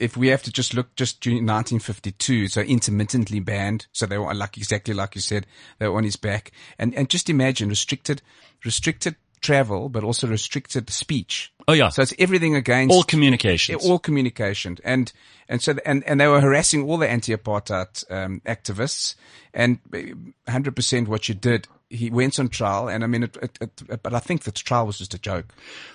If 0.00 0.16
we 0.16 0.28
have 0.28 0.42
to 0.44 0.52
just 0.52 0.74
look 0.74 0.94
just 0.96 1.20
during 1.20 1.46
1952, 1.46 2.48
so 2.48 2.60
intermittently 2.62 3.40
banned. 3.40 3.86
So 3.92 4.06
they 4.06 4.18
were 4.18 4.34
like 4.34 4.56
exactly 4.56 4.94
like 4.94 5.14
you 5.14 5.20
said, 5.20 5.46
they 5.78 5.88
were 5.88 5.96
on 5.96 6.04
his 6.04 6.16
back. 6.16 6.52
And, 6.78 6.94
and 6.94 7.08
just 7.08 7.28
imagine 7.28 7.68
restricted, 7.68 8.22
restricted 8.64 9.16
travel, 9.40 9.88
but 9.88 10.04
also 10.04 10.26
restricted 10.26 10.90
speech. 10.90 11.52
Oh 11.66 11.72
yeah. 11.72 11.88
So 11.88 12.02
it's 12.02 12.14
everything 12.18 12.54
against 12.56 12.94
all 12.94 13.02
communication. 13.02 13.76
all 13.76 13.98
communication 13.98 14.78
and 14.84 15.12
and 15.48 15.62
so 15.62 15.74
and 15.86 16.04
and 16.04 16.20
they 16.20 16.26
were 16.26 16.40
harassing 16.40 16.88
all 16.88 16.98
the 16.98 17.08
anti-apartheid 17.08 18.10
um, 18.10 18.42
activists 18.46 19.14
and 19.54 19.78
100% 19.92 21.08
what 21.08 21.28
you 21.28 21.34
did 21.34 21.68
he 21.90 22.08
went 22.08 22.38
on 22.38 22.48
trial, 22.48 22.88
and 22.88 23.02
I 23.02 23.08
mean, 23.08 23.24
it, 23.24 23.36
it, 23.42 23.58
it, 23.60 24.02
but 24.02 24.14
I 24.14 24.20
think 24.20 24.44
the 24.44 24.52
trial 24.52 24.86
was 24.86 24.98
just 24.98 25.12
a 25.12 25.18
joke. 25.18 25.52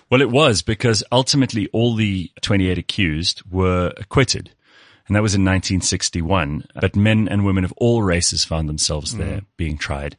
Well, 0.09 0.21
it 0.21 0.29
was 0.29 0.61
because 0.61 1.03
ultimately 1.11 1.67
all 1.69 1.95
the 1.95 2.29
28 2.41 2.77
accused 2.77 3.41
were 3.49 3.93
acquitted. 3.97 4.51
And 5.07 5.15
that 5.15 5.23
was 5.23 5.35
in 5.35 5.41
1961. 5.41 6.65
But 6.79 6.95
men 6.95 7.27
and 7.27 7.45
women 7.45 7.63
of 7.63 7.73
all 7.77 8.01
races 8.01 8.43
found 8.43 8.67
themselves 8.67 9.15
there 9.15 9.41
being 9.55 9.77
tried. 9.77 10.17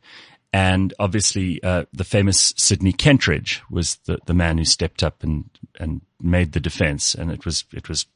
And 0.53 0.95
obviously, 0.99 1.61
uh, 1.63 1.87
the 1.93 2.05
famous 2.05 2.55
Sidney 2.57 2.93
Kentridge 2.93 3.61
was 3.69 3.97
the, 4.07 4.19
the 4.27 4.33
man 4.33 4.59
who 4.59 4.65
stepped 4.65 5.03
up 5.03 5.25
and, 5.25 5.51
and 5.79 6.03
made 6.21 6.53
the 6.53 6.61
defense. 6.61 7.17
And 7.17 7.33
it 7.33 7.45
was, 7.45 7.65
it 7.73 7.89
was 7.89 8.07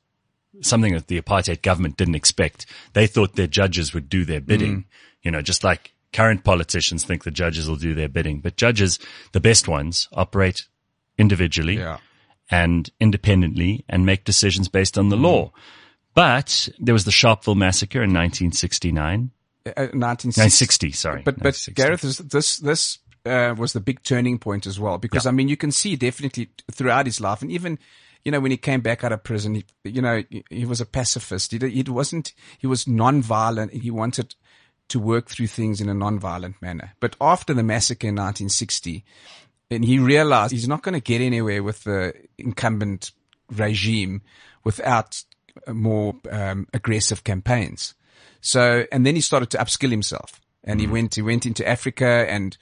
something 0.62 0.94
that 0.94 1.08
the 1.08 1.20
apartheid 1.20 1.62
government 1.62 1.96
didn't 1.96 2.14
expect. 2.14 2.66
They 2.92 3.08
thought 3.08 3.34
their 3.34 3.48
judges 3.48 3.92
would 3.92 4.08
do 4.08 4.24
their 4.24 4.40
bidding, 4.40 4.86
you 5.22 5.32
know, 5.32 5.42
just 5.42 5.64
like 5.64 5.92
current 6.12 6.44
politicians 6.44 7.04
think 7.04 7.24
the 7.24 7.30
judges 7.30 7.68
will 7.68 7.76
do 7.76 7.94
their 7.94 8.08
bidding. 8.08 8.40
But 8.40 8.56
judges, 8.56 8.98
the 9.32 9.40
best 9.40 9.68
ones, 9.68 10.08
operate 10.12 10.66
individually 11.18 11.78
Yeah. 11.78 11.98
and 12.50 12.90
independently 13.00 13.84
and 13.88 14.04
make 14.06 14.24
decisions 14.24 14.68
based 14.68 14.98
on 14.98 15.08
the 15.08 15.16
law. 15.16 15.52
But 16.14 16.68
there 16.78 16.92
was 16.94 17.04
the 17.04 17.10
Sharpeville 17.12 17.56
massacre 17.56 18.02
in 18.02 18.12
1969, 18.12 19.30
Uh, 19.66 19.70
1960. 19.92 20.40
1960, 20.40 20.92
sorry. 20.92 21.22
But 21.22 21.38
but 21.38 21.68
Gareth, 21.74 22.00
this 22.00 22.18
this, 22.18 22.56
this 22.58 22.98
uh, 23.26 23.54
was 23.56 23.72
the 23.74 23.80
big 23.80 24.02
turning 24.02 24.38
point 24.38 24.66
as 24.66 24.80
well 24.80 24.96
because 24.98 25.26
I 25.26 25.30
mean 25.30 25.48
you 25.48 25.56
can 25.56 25.70
see 25.70 25.94
definitely 25.96 26.48
throughout 26.72 27.06
his 27.06 27.20
life 27.20 27.42
and 27.42 27.50
even 27.52 27.78
you 28.24 28.32
know 28.32 28.40
when 28.40 28.50
he 28.50 28.56
came 28.56 28.80
back 28.80 29.04
out 29.04 29.12
of 29.12 29.22
prison, 29.22 29.54
he, 29.56 29.64
you 29.84 30.00
know 30.02 30.22
he, 30.30 30.42
he 30.50 30.64
was 30.64 30.80
a 30.80 30.86
pacifist. 30.86 31.52
He 31.52 31.58
he 31.68 31.82
wasn't 31.82 32.32
he 32.58 32.66
was 32.66 32.88
non-violent. 32.88 33.72
He 33.72 33.90
wanted 33.90 34.34
to 34.90 35.00
work 35.00 35.28
through 35.28 35.46
things 35.48 35.80
in 35.80 35.88
a 35.88 35.94
non-violent 35.94 36.60
manner. 36.62 36.92
But 37.00 37.16
after 37.20 37.54
the 37.54 37.62
massacre 37.62 38.06
in 38.08 38.14
1960, 38.14 39.04
and 39.70 39.84
he 39.84 39.98
realized 39.98 40.52
he's 40.52 40.68
not 40.68 40.82
going 40.82 40.94
to 40.94 41.00
get 41.00 41.20
anywhere 41.20 41.62
with 41.62 41.84
the 41.84 42.12
incumbent 42.38 43.12
regime 43.50 44.22
without 44.64 45.22
more 45.68 46.14
um, 46.30 46.66
aggressive 46.74 47.24
campaigns. 47.24 47.94
So, 48.40 48.84
and 48.90 49.04
then 49.06 49.14
he 49.14 49.20
started 49.20 49.50
to 49.50 49.58
upskill 49.58 49.90
himself 49.90 50.40
and 50.64 50.80
he 50.80 50.86
went, 50.86 51.14
he 51.14 51.22
went 51.22 51.46
into 51.46 51.66
Africa 51.68 52.26
and 52.28 52.56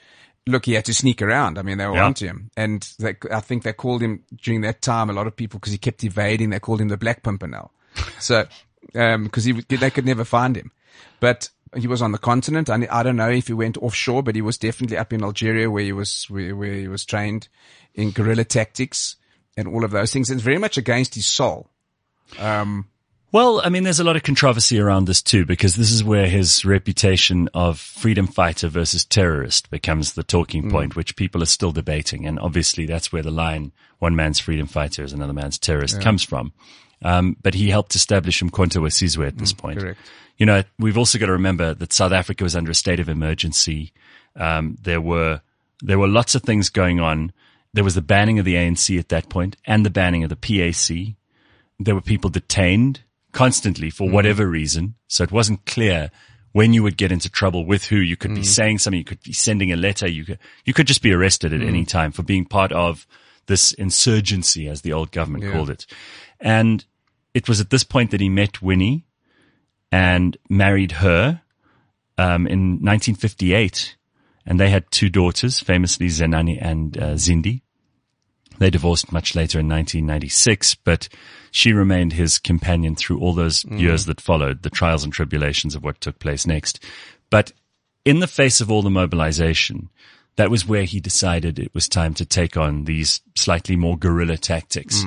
look, 0.47 0.65
he 0.67 0.73
had 0.75 0.85
to 0.87 0.95
sneak 0.95 1.21
around. 1.23 1.59
I 1.59 1.63
mean, 1.63 1.79
they 1.79 1.87
were 1.87 1.95
Yeah. 1.97 2.07
onto 2.07 2.27
him. 2.27 2.51
And 2.57 2.89
they, 2.99 3.17
I 3.31 3.41
think 3.41 3.63
they 3.63 3.73
called 3.73 4.01
him 4.03 4.25
during 4.37 4.63
that 4.63 4.83
time, 4.83 5.11
a 5.11 5.13
lot 5.13 5.27
of 5.27 5.37
people, 5.37 5.61
because 5.61 5.73
he 5.73 5.79
kept 5.79 6.03
evading, 6.05 6.51
they 6.51 6.59
called 6.61 6.81
him 6.81 6.89
the 6.89 6.97
Black 6.97 7.23
Pimpernel. 7.23 7.71
So, 8.19 8.47
um, 8.95 9.29
cause 9.29 9.45
he, 9.45 9.53
they 9.53 9.91
could 9.91 10.07
never 10.07 10.25
find 10.25 10.57
him. 10.57 10.73
But 11.21 11.51
he 11.77 11.87
was 11.87 12.03
on 12.03 12.13
the 12.13 12.19
continent. 12.19 12.69
And 12.69 12.87
I 12.89 13.03
don't 13.03 13.17
know 13.17 13.31
if 13.31 13.49
he 13.49 13.53
went 13.53 13.77
offshore, 13.79 14.23
but 14.23 14.35
he 14.35 14.43
was 14.43 14.59
definitely 14.59 14.97
up 14.97 15.13
in 15.13 15.23
Algeria 15.23 15.71
where 15.71 15.85
he 15.85 15.93
was, 15.93 16.27
where, 16.29 16.55
where 16.57 16.75
he 16.75 16.89
was 16.89 17.05
trained 17.05 17.49
in 17.95 18.11
guerrilla 18.11 18.45
tactics 18.45 19.17
and 19.57 19.69
all 19.69 19.85
of 19.85 19.91
those 19.91 20.13
things. 20.13 20.31
It's 20.31 20.43
very 20.43 20.59
much 20.59 20.77
against 20.77 21.15
his 21.15 21.27
soul. 21.27 21.69
Um, 22.39 22.87
Well, 23.31 23.61
I 23.63 23.69
mean, 23.69 23.85
there's 23.85 24.01
a 24.01 24.05
lot 24.05 24.17
of 24.17 24.23
controversy 24.23 24.81
around 24.81 25.07
this 25.07 25.21
too, 25.21 25.45
because 25.45 25.77
this 25.77 25.91
is 25.91 26.03
where 26.03 26.29
his 26.29 26.65
reputation 26.65 27.51
of 27.53 27.79
freedom 27.79 28.27
fighter 28.27 28.69
versus 28.69 29.05
terrorist 29.05 29.71
becomes 29.71 30.15
the 30.15 30.23
talking 30.23 30.71
point, 30.71 30.97
which 30.97 31.15
people 31.15 31.43
are 31.43 31.47
still 31.47 31.73
debating. 31.73 32.27
And 32.27 32.39
obviously 32.39 32.87
that's 32.87 33.13
where 33.13 33.23
the 33.23 33.31
line, 33.31 33.73
one 33.99 34.17
man's 34.17 34.41
freedom 34.41 34.67
fighter 34.67 35.05
is 35.05 35.13
another 35.13 35.35
man's 35.35 35.59
terrorist 35.59 36.01
comes 36.01 36.23
from. 36.23 36.53
Um, 37.03 37.37
but 37.43 37.55
he 37.55 37.71
helped 37.71 37.95
establish 37.95 38.43
Mkhonto 38.43 38.83
we 38.83 38.89
Sizwe 38.89 39.27
at 39.27 39.39
this 39.39 39.53
point. 39.53 39.81
correct. 39.81 40.01
You 40.37 40.47
know, 40.47 40.63
we've 40.79 40.99
also 40.99 41.19
got 41.19 41.27
to 41.27 41.33
remember 41.33 41.75
that 41.75 41.93
South 41.93 42.13
Africa 42.13 42.45
was 42.45 42.55
under 42.57 42.71
a 42.71 42.75
state 42.75 43.01
of 43.01 43.09
emergency. 43.09 43.93
Um, 44.37 44.77
there 44.83 45.01
were, 45.01 45.41
there 45.83 45.99
were 45.99 46.09
lots 46.09 46.35
of 46.35 46.43
things 46.43 46.71
going 46.71 47.01
on. 47.01 47.33
There 47.73 47.85
was 47.85 47.95
the 47.95 48.03
banning 48.03 48.39
of 48.39 48.45
the 48.45 48.55
ANC 48.55 48.99
at 48.99 49.09
that 49.11 49.29
point 49.29 49.57
and 49.65 49.85
the 49.85 49.91
banning 49.91 50.23
of 50.25 50.31
the 50.31 50.37
PAC 50.37 51.17
there 51.79 51.95
were 51.95 52.01
people 52.01 52.31
detained 52.31 53.03
constantly 53.33 53.91
for 53.91 54.09
whatever 54.09 54.47
reason. 54.47 54.95
So 55.07 55.23
it 55.23 55.33
wasn't 55.33 55.65
clear 55.65 56.11
when 56.53 56.73
you 56.73 56.83
would 56.83 56.97
get 56.97 57.13
into 57.13 57.31
trouble 57.31 57.65
with 57.65 57.85
who. 57.85 57.97
You 57.97 58.17
could 58.17 58.35
be 58.35 58.43
saying 58.43 58.79
something. 58.79 58.99
You 58.99 59.05
could 59.05 59.23
be 59.23 59.33
sending 59.33 59.71
a 59.73 59.77
letter. 59.77 60.09
You 60.09 60.25
could, 60.25 60.39
you 60.65 60.75
could 60.75 60.87
just 60.87 61.03
be 61.03 61.13
arrested 61.13 61.53
at 61.53 61.63
any 61.63 61.85
time 61.85 62.11
for 62.13 62.23
being 62.23 62.45
part 62.45 62.73
of 62.73 63.07
this 63.47 63.73
insurgency, 63.73 64.69
as 64.69 64.83
the 64.83 64.93
old 64.93 65.11
government 65.11 65.45
Yeah. 65.45 65.53
called 65.53 65.71
it. 65.71 65.87
And 66.41 66.85
it 67.35 67.49
was 67.49 67.61
at 67.61 67.71
this 67.71 67.85
point 67.85 68.11
that 68.11 68.21
he 68.21 68.29
met 68.29 68.63
Winnie 68.63 69.07
and 69.91 70.37
married 70.49 70.93
her, 70.93 71.43
um, 72.17 72.47
in 72.47 72.81
1958. 72.83 73.97
And 74.47 74.59
they 74.59 74.71
had 74.71 74.91
two 74.91 75.09
daughters, 75.09 75.61
famously 75.61 76.07
Zenani 76.09 76.59
and 76.61 76.97
uh, 76.97 77.15
Zindi. 77.15 77.63
They 78.59 78.71
divorced 78.71 79.13
much 79.13 79.35
later 79.35 79.61
in 79.61 79.69
1996, 79.69 80.75
but 80.77 81.09
she 81.51 81.73
remained 81.73 82.15
his 82.15 82.39
companion 82.39 82.97
through 82.97 83.21
all 83.21 83.33
those 83.33 83.65
years 83.79 84.07
that 84.07 84.21
followed, 84.21 84.63
the 84.63 84.71
trials 84.71 85.05
and 85.05 85.13
tribulations 85.13 85.75
of 85.75 85.85
what 85.85 86.01
took 86.01 86.19
place 86.19 86.47
next. 86.47 86.83
But 87.31 87.53
in 88.05 88.21
the 88.21 88.27
face 88.27 88.61
of 88.61 88.71
all 88.71 88.83
the 88.83 88.91
mobilization, 88.91 89.91
that 90.37 90.51
was 90.51 90.67
where 90.67 90.85
he 90.85 90.99
decided 90.99 91.59
it 91.59 91.75
was 91.75 91.89
time 91.89 92.15
to 92.15 92.25
take 92.25 92.57
on 92.57 92.85
these 92.85 93.21
slightly 93.37 93.77
more 93.77 93.97
guerrilla 93.97 94.37
tactics, 94.37 95.05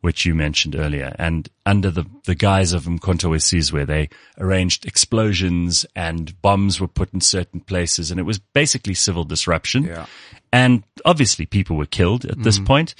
which 0.00 0.24
you 0.24 0.34
mentioned 0.34 0.74
earlier. 0.74 1.14
And 1.18 1.48
under 1.66 1.90
the, 1.90 2.06
the 2.24 2.34
guise 2.34 2.72
of 2.72 2.84
Mkhonto 2.84 3.30
we 3.30 3.38
Sizwe, 3.38 3.86
they 3.86 4.08
arranged 4.38 4.86
explosions 4.86 5.84
and 5.94 6.40
bombs 6.40 6.80
were 6.80 6.88
put 6.88 7.12
in 7.12 7.20
certain 7.20 7.60
places. 7.60 8.10
And 8.10 8.18
it 8.18 8.24
was 8.24 8.38
basically 8.38 8.94
civil 8.94 9.24
disruption. 9.24 9.84
Yeah. 9.84 10.06
And 10.52 10.84
obviously 11.04 11.46
people 11.46 11.76
were 11.76 11.86
killed 11.86 12.24
at 12.24 12.42
this 12.42 12.58
point. 12.58 12.94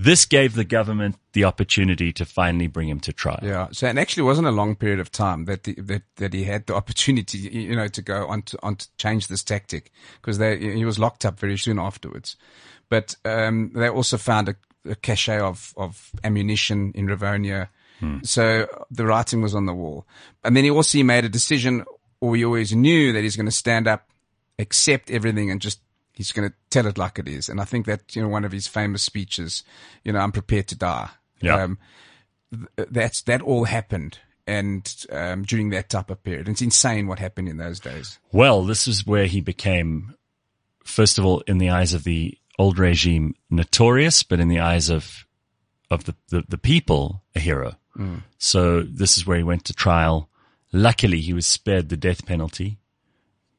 This 0.00 0.26
gave 0.26 0.54
the 0.54 0.64
government 0.64 1.16
the 1.32 1.42
opportunity 1.42 2.12
to 2.12 2.24
finally 2.24 2.68
bring 2.68 2.88
him 2.88 3.00
to 3.00 3.12
trial. 3.12 3.40
Yeah. 3.42 3.66
So 3.72 3.88
it 3.88 3.98
actually 3.98 4.22
wasn't 4.22 4.46
a 4.46 4.52
long 4.52 4.76
period 4.76 5.00
of 5.00 5.10
time 5.10 5.46
that 5.46 5.64
the, 5.64 5.74
that 5.74 6.02
that 6.16 6.32
he 6.32 6.44
had 6.44 6.66
the 6.66 6.76
opportunity, 6.76 7.38
you 7.38 7.74
know, 7.74 7.88
to 7.88 8.00
go 8.00 8.28
on 8.28 8.42
to 8.42 8.58
on 8.62 8.76
to 8.76 8.86
change 8.96 9.26
this 9.26 9.42
tactic 9.42 9.90
because 10.22 10.38
he 10.38 10.84
was 10.84 11.00
locked 11.00 11.24
up 11.24 11.40
very 11.40 11.58
soon 11.58 11.80
afterwards. 11.80 12.36
But 12.88 13.16
um, 13.24 13.72
they 13.74 13.88
also 13.88 14.16
found 14.18 14.48
a, 14.48 14.54
a 14.88 14.96
cache 14.96 15.28
of 15.28 15.74
of 15.76 16.10
ammunition 16.24 16.92
in 16.94 17.06
Rivonia, 17.06 17.68
so 18.22 18.66
the 18.90 19.06
writing 19.06 19.42
was 19.42 19.54
on 19.54 19.66
the 19.66 19.74
wall. 19.74 20.06
And 20.44 20.56
then 20.56 20.64
he 20.64 20.70
also 20.70 21.02
made 21.02 21.24
a 21.24 21.28
decision, 21.28 21.84
or 22.20 22.36
he 22.36 22.44
always 22.44 22.74
knew 22.74 23.12
that 23.12 23.22
he's 23.22 23.36
going 23.36 23.46
to 23.46 23.52
stand 23.52 23.88
up, 23.88 24.08
accept 24.58 25.10
everything, 25.10 25.50
and 25.50 25.60
just 25.60 25.80
he's 26.12 26.32
going 26.32 26.48
to 26.48 26.54
tell 26.70 26.86
it 26.86 26.98
like 26.98 27.18
it 27.18 27.28
is. 27.28 27.48
And 27.48 27.60
I 27.60 27.64
think 27.64 27.86
that 27.86 28.14
you 28.14 28.22
know 28.22 28.28
one 28.28 28.44
of 28.44 28.52
his 28.52 28.66
famous 28.66 29.02
speeches, 29.02 29.62
you 30.04 30.12
know, 30.12 30.20
I'm 30.20 30.32
prepared 30.32 30.68
to 30.68 30.76
die. 30.76 31.10
Yeah. 31.40 31.62
Um, 31.62 31.78
th- 32.52 32.88
that's 32.90 33.22
that 33.22 33.42
all 33.42 33.64
happened 33.64 34.18
and 34.48 35.06
um, 35.12 35.42
during 35.42 35.70
that 35.70 35.90
type 35.90 36.10
of 36.10 36.22
period. 36.22 36.48
It's 36.48 36.62
insane 36.62 37.06
what 37.06 37.18
happened 37.18 37.48
in 37.48 37.58
those 37.58 37.78
days. 37.78 38.18
Well, 38.32 38.64
this 38.64 38.88
is 38.88 39.06
where 39.06 39.26
he 39.26 39.42
became, 39.42 40.14
first 40.84 41.18
of 41.18 41.26
all, 41.26 41.40
in 41.40 41.58
the 41.58 41.70
eyes 41.70 41.92
of 41.92 42.04
the 42.04 42.36
old 42.58 42.78
regime, 42.78 43.34
notorious, 43.50 44.22
but 44.22 44.40
in 44.40 44.48
the 44.48 44.60
eyes 44.60 44.90
of 44.90 45.24
of 45.90 46.04
the, 46.04 46.14
the, 46.28 46.44
the 46.46 46.58
people, 46.58 47.22
a 47.34 47.40
hero. 47.40 47.74
Hmm. 47.94 48.16
So 48.36 48.82
this 48.82 49.16
is 49.16 49.26
where 49.26 49.38
he 49.38 49.42
went 49.42 49.64
to 49.66 49.72
trial. 49.72 50.28
Luckily, 50.70 51.20
he 51.20 51.32
was 51.32 51.46
spared 51.46 51.88
the 51.88 51.96
death 51.96 52.26
penalty, 52.26 52.76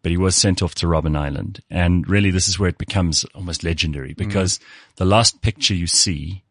but 0.03 0.11
he 0.11 0.17
was 0.17 0.35
sent 0.35 0.61
off 0.61 0.75
to 0.75 0.85
Robben 0.85 1.17
Island. 1.17 1.61
And 1.71 2.07
really, 2.07 2.29
this 2.29 2.47
is 2.47 2.59
where 2.59 2.69
it 2.69 2.77
becomes 2.77 3.23
almost 3.33 3.63
legendary 3.63 4.13
hmm. 4.13 4.23
because 4.23 4.59
the 4.97 5.05
last 5.05 5.41
picture 5.41 5.73
you 5.73 5.87
see 5.87 6.43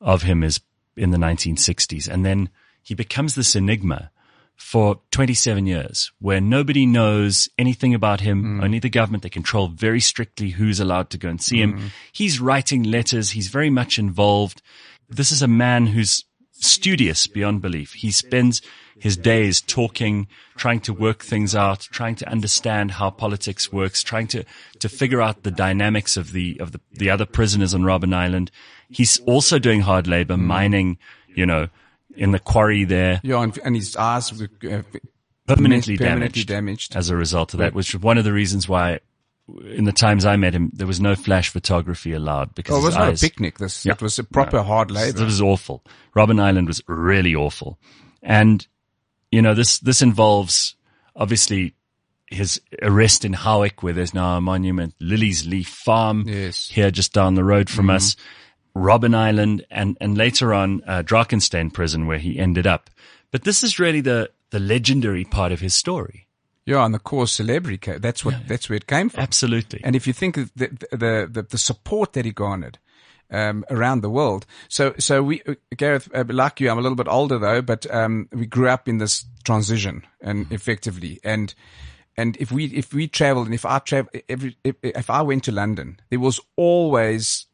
of 0.00 0.22
him 0.22 0.42
is 0.42 0.60
in 0.96 1.10
the 1.10 1.18
1960s. 1.18 2.08
And 2.08 2.24
then 2.24 2.48
he 2.82 2.94
becomes 2.94 3.34
this 3.34 3.54
enigma 3.54 4.10
for 4.58 5.00
27 5.12 5.66
years 5.66 6.10
where 6.18 6.40
nobody 6.40 6.84
knows 6.84 7.48
anything 7.56 7.94
about 7.94 8.20
him. 8.20 8.58
Mm. 8.58 8.64
Only 8.64 8.78
the 8.80 8.90
government. 8.90 9.22
They 9.22 9.30
control 9.30 9.68
very 9.68 10.00
strictly 10.00 10.50
who's 10.50 10.80
allowed 10.80 11.10
to 11.10 11.18
go 11.18 11.28
and 11.28 11.40
see 11.40 11.62
him. 11.62 11.74
Mm-hmm. 11.74 11.86
He's 12.12 12.40
writing 12.40 12.82
letters. 12.82 13.30
He's 13.30 13.48
very 13.48 13.70
much 13.70 13.98
involved. 13.98 14.60
This 15.08 15.32
is 15.32 15.42
a 15.42 15.48
man 15.48 15.86
who's 15.86 16.24
studious 16.50 17.28
beyond 17.28 17.62
belief. 17.62 17.92
He 17.92 18.10
spends 18.10 18.60
his 18.98 19.16
days 19.16 19.60
talking, 19.60 20.26
trying 20.56 20.80
to 20.80 20.92
work 20.92 21.22
things 21.22 21.54
out, 21.54 21.82
trying 21.92 22.16
to 22.16 22.28
understand 22.28 22.90
how 22.90 23.10
politics 23.10 23.72
works, 23.72 24.02
trying 24.02 24.26
to, 24.26 24.44
to 24.80 24.88
figure 24.88 25.22
out 25.22 25.44
the 25.44 25.52
dynamics 25.52 26.16
of 26.16 26.32
the, 26.32 26.58
of 26.60 26.72
the, 26.72 26.80
the 26.92 27.10
other 27.10 27.26
prisoners 27.26 27.74
on 27.74 27.82
Robben 27.82 28.12
Island. 28.12 28.50
He's 28.90 29.20
also 29.20 29.60
doing 29.60 29.82
hard 29.82 30.08
labor, 30.08 30.34
mm. 30.34 30.40
mining, 30.40 30.98
you 31.28 31.46
know, 31.46 31.68
in 32.18 32.32
the 32.32 32.38
quarry 32.38 32.84
there, 32.84 33.20
Yeah, 33.22 33.42
and, 33.42 33.58
and 33.64 33.74
his 33.76 33.96
eyes 33.96 34.32
were 34.32 34.44
uh, 34.70 34.82
permanently, 35.46 35.96
permanently 35.96 36.44
damaged, 36.44 36.48
damaged. 36.48 36.96
as 36.96 37.10
a 37.10 37.16
result 37.16 37.54
of 37.54 37.60
that, 37.60 37.74
which 37.74 37.94
was 37.94 38.02
one 38.02 38.18
of 38.18 38.24
the 38.24 38.32
reasons 38.32 38.68
why 38.68 39.00
in 39.64 39.84
the 39.84 39.92
times 39.92 40.26
I 40.26 40.36
met 40.36 40.52
him, 40.54 40.70
there 40.74 40.86
was 40.86 41.00
no 41.00 41.14
flash 41.14 41.48
photography 41.48 42.12
allowed 42.12 42.54
because 42.54 42.74
Oh, 42.76 42.80
it 42.80 42.84
was 42.84 42.94
not 42.96 43.14
a 43.14 43.16
picnic. 43.16 43.58
This 43.58 43.86
Yeah. 43.86 43.92
it 43.92 44.02
was 44.02 44.18
a 44.18 44.24
proper 44.24 44.62
hard 44.62 44.90
labor. 44.90 45.22
It 45.22 45.24
was 45.24 45.40
awful. 45.40 45.82
Robben 46.14 46.38
Island 46.38 46.66
was 46.68 46.82
really 46.86 47.34
awful. 47.34 47.78
And, 48.22 48.66
you 49.32 49.40
know, 49.40 49.54
this, 49.54 49.78
this 49.78 50.02
involves 50.02 50.74
obviously 51.16 51.74
his 52.30 52.60
arrest 52.82 53.24
in 53.24 53.32
Howick, 53.32 53.82
where 53.82 53.94
there's 53.94 54.12
now 54.12 54.36
a 54.36 54.40
monument, 54.42 54.94
Liliesleaf 55.00 55.66
Farm, 55.66 56.24
Yes. 56.26 56.68
here 56.68 56.90
just 56.90 57.14
down 57.14 57.34
the 57.34 57.44
road 57.44 57.70
from 57.70 57.88
us, 57.88 58.16
Robben 58.76 59.14
Island, 59.14 59.64
and, 59.70 59.96
and 60.00 60.16
later 60.16 60.54
on, 60.54 60.82
uh, 60.86 61.02
Drakenstein 61.02 61.72
prison, 61.72 62.06
where 62.06 62.18
he 62.18 62.38
ended 62.38 62.66
up. 62.66 62.90
But 63.30 63.44
this 63.44 63.62
is 63.62 63.78
really 63.78 64.00
the, 64.00 64.30
the 64.50 64.60
legendary 64.60 65.24
part 65.24 65.52
of 65.52 65.60
his 65.60 65.74
story. 65.74 66.26
Yeah, 66.64 66.84
and 66.84 66.92
the 66.92 66.98
cause 66.98 67.32
celebrity, 67.32 67.98
that's 67.98 68.24
what, 68.24 68.46
that's 68.46 68.68
where 68.68 68.76
it 68.76 68.86
came 68.86 69.08
from. 69.08 69.22
Absolutely. 69.22 69.80
And 69.82 69.96
if 69.96 70.06
you 70.06 70.12
think 70.12 70.36
of 70.36 70.52
the, 70.54 70.68
the, 70.90 71.28
the, 71.30 71.46
the 71.48 71.58
support 71.58 72.12
that 72.12 72.24
he 72.24 72.30
garnered, 72.30 72.78
um, 73.30 73.64
around 73.70 74.00
the 74.00 74.10
world. 74.10 74.46
So, 74.68 74.94
so 74.98 75.22
we, 75.22 75.42
uh, 75.42 75.54
Gareth, 75.76 76.08
uh, 76.14 76.24
like 76.28 76.60
you, 76.60 76.70
I'm 76.70 76.78
a 76.78 76.82
little 76.82 76.96
bit 76.96 77.08
older 77.08 77.38
though, 77.38 77.62
but, 77.62 77.92
um, 77.94 78.28
we 78.32 78.46
grew 78.46 78.68
up 78.68 78.88
in 78.88 78.98
this 78.98 79.24
transition 79.44 80.06
and 80.20 80.50
effectively. 80.50 81.20
And, 81.24 81.54
and 82.16 82.36
if 82.38 82.50
we, 82.50 82.66
if 82.66 82.92
we 82.92 83.06
traveled 83.06 83.46
and 83.46 83.54
if 83.54 83.66
I 83.66 83.80
travel, 83.80 84.10
every, 84.28 84.56
if, 84.64 84.76
if 84.82 85.10
I 85.10 85.22
went 85.22 85.44
to 85.44 85.52
London, 85.52 86.00
there 86.10 86.20
was 86.20 86.40
always 86.56 87.46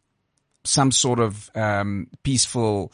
some 0.64 0.90
sort 0.90 1.20
of, 1.20 1.50
um, 1.54 2.08
peaceful, 2.22 2.92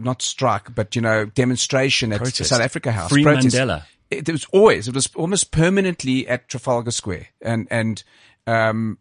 not 0.00 0.22
strike, 0.22 0.74
but 0.74 0.96
you 0.96 1.02
know, 1.02 1.24
demonstration 1.26 2.12
at 2.12 2.18
Protest. 2.18 2.50
South 2.50 2.60
Africa 2.60 2.92
House. 2.92 3.10
Free 3.10 3.22
Protest. 3.22 3.56
Mandela. 3.56 3.84
It, 4.10 4.28
it 4.28 4.32
was 4.32 4.46
always, 4.46 4.88
it 4.88 4.94
was 4.94 5.08
almost 5.14 5.52
permanently 5.52 6.26
at 6.26 6.48
Trafalgar 6.48 6.90
Square 6.90 7.28
and, 7.42 7.68
and, 7.70 8.02
um, 8.46 8.98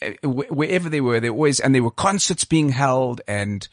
eh, 0.00 0.14
wherever 0.22 0.88
they 0.88 1.00
were, 1.00 1.20
they 1.20 1.30
always, 1.30 1.58
and 1.58 1.74
there 1.74 1.82
were 1.82 1.90
concerts 1.90 2.44
being 2.44 2.68
held 2.68 3.20
and, 3.26 3.66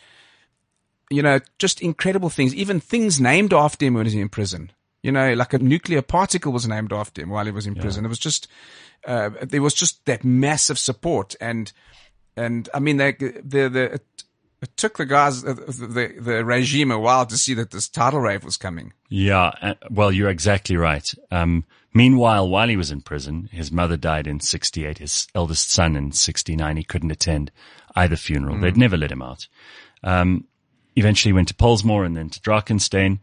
you 1.09 1.21
know, 1.21 1.39
just 1.59 1.81
incredible 1.81 2.29
things, 2.29 2.55
even 2.55 2.79
things 2.79 3.19
named 3.21 3.53
after 3.53 3.85
him 3.85 3.93
when 3.93 4.05
he 4.05 4.07
was 4.07 4.15
in 4.15 4.29
prison. 4.29 4.71
You 5.03 5.11
know, 5.11 5.33
like 5.33 5.53
a 5.53 5.59
nuclear 5.59 6.01
particle 6.01 6.53
was 6.53 6.65
named 6.65 6.93
after 6.93 7.21
him 7.21 7.29
while 7.29 7.45
he 7.45 7.51
was 7.51 7.67
in 7.67 7.75
prison. 7.75 8.05
It 8.05 8.07
was 8.07 8.19
just, 8.19 8.47
uh, 9.05 9.31
there 9.41 9.61
was 9.61 9.73
just 9.73 10.05
that 10.05 10.23
massive 10.23 10.79
support 10.79 11.35
and, 11.41 11.71
and 12.35 12.69
I 12.73 12.79
mean, 12.79 12.97
they, 12.97 13.11
the, 13.13 13.69
the, 13.69 13.93
it, 13.93 14.05
it 14.61 14.77
took 14.77 14.97
the 14.97 15.05
guys, 15.05 15.43
uh, 15.43 15.53
the, 15.53 16.15
the 16.19 16.45
regime 16.45 16.91
a 16.91 16.99
while 16.99 17.25
to 17.25 17.37
see 17.37 17.53
that 17.55 17.71
this 17.71 17.87
tidal 17.87 18.21
wave 18.21 18.43
was 18.43 18.57
coming. 18.57 18.93
Yeah, 19.09 19.51
uh, 19.61 19.73
well, 19.89 20.11
you're 20.11 20.29
exactly 20.29 20.77
right. 20.77 21.13
Um, 21.31 21.65
meanwhile, 21.93 22.47
while 22.49 22.67
he 22.67 22.77
was 22.77 22.91
in 22.91 23.01
prison, 23.01 23.49
his 23.51 23.71
mother 23.71 23.97
died 23.97 24.27
in 24.27 24.39
68, 24.39 24.99
his 24.99 25.27
eldest 25.35 25.69
son 25.69 25.95
in 25.95 26.11
69. 26.11 26.77
He 26.77 26.83
couldn't 26.83 27.11
attend 27.11 27.51
either 27.95 28.15
funeral. 28.15 28.57
They'd 28.59 28.77
never 28.77 28.97
let 28.97 29.11
him 29.11 29.21
out. 29.21 29.47
Um, 30.03 30.45
eventually 30.95 31.33
went 31.33 31.47
to 31.49 31.53
Pollsmoor 31.53 32.05
and 32.05 32.15
then 32.15 32.29
to 32.29 32.39
Drakenstein 32.39 33.19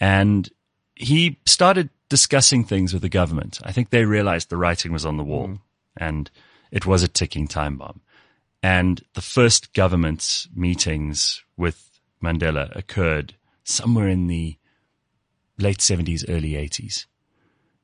and 0.00 0.48
he 0.94 1.38
started 1.46 1.90
discussing 2.08 2.64
things 2.64 2.92
with 2.92 3.02
the 3.02 3.08
government. 3.08 3.58
I 3.62 3.72
think 3.72 3.90
they 3.90 4.04
realized 4.04 4.48
the 4.50 4.56
writing 4.56 4.92
was 4.92 5.06
on 5.06 5.16
the 5.16 5.24
wall 5.24 5.58
and 5.96 6.30
it 6.70 6.86
was 6.86 7.02
a 7.02 7.08
ticking 7.08 7.48
time 7.48 7.76
bomb. 7.76 8.00
And 8.64 9.02
the 9.12 9.20
first 9.20 9.74
government 9.74 10.46
meetings 10.54 11.44
with 11.54 12.00
Mandela 12.22 12.74
occurred 12.74 13.34
somewhere 13.62 14.08
in 14.08 14.26
the 14.26 14.56
late 15.58 15.80
70s, 15.80 16.24
early 16.30 16.52
80s. 16.52 17.04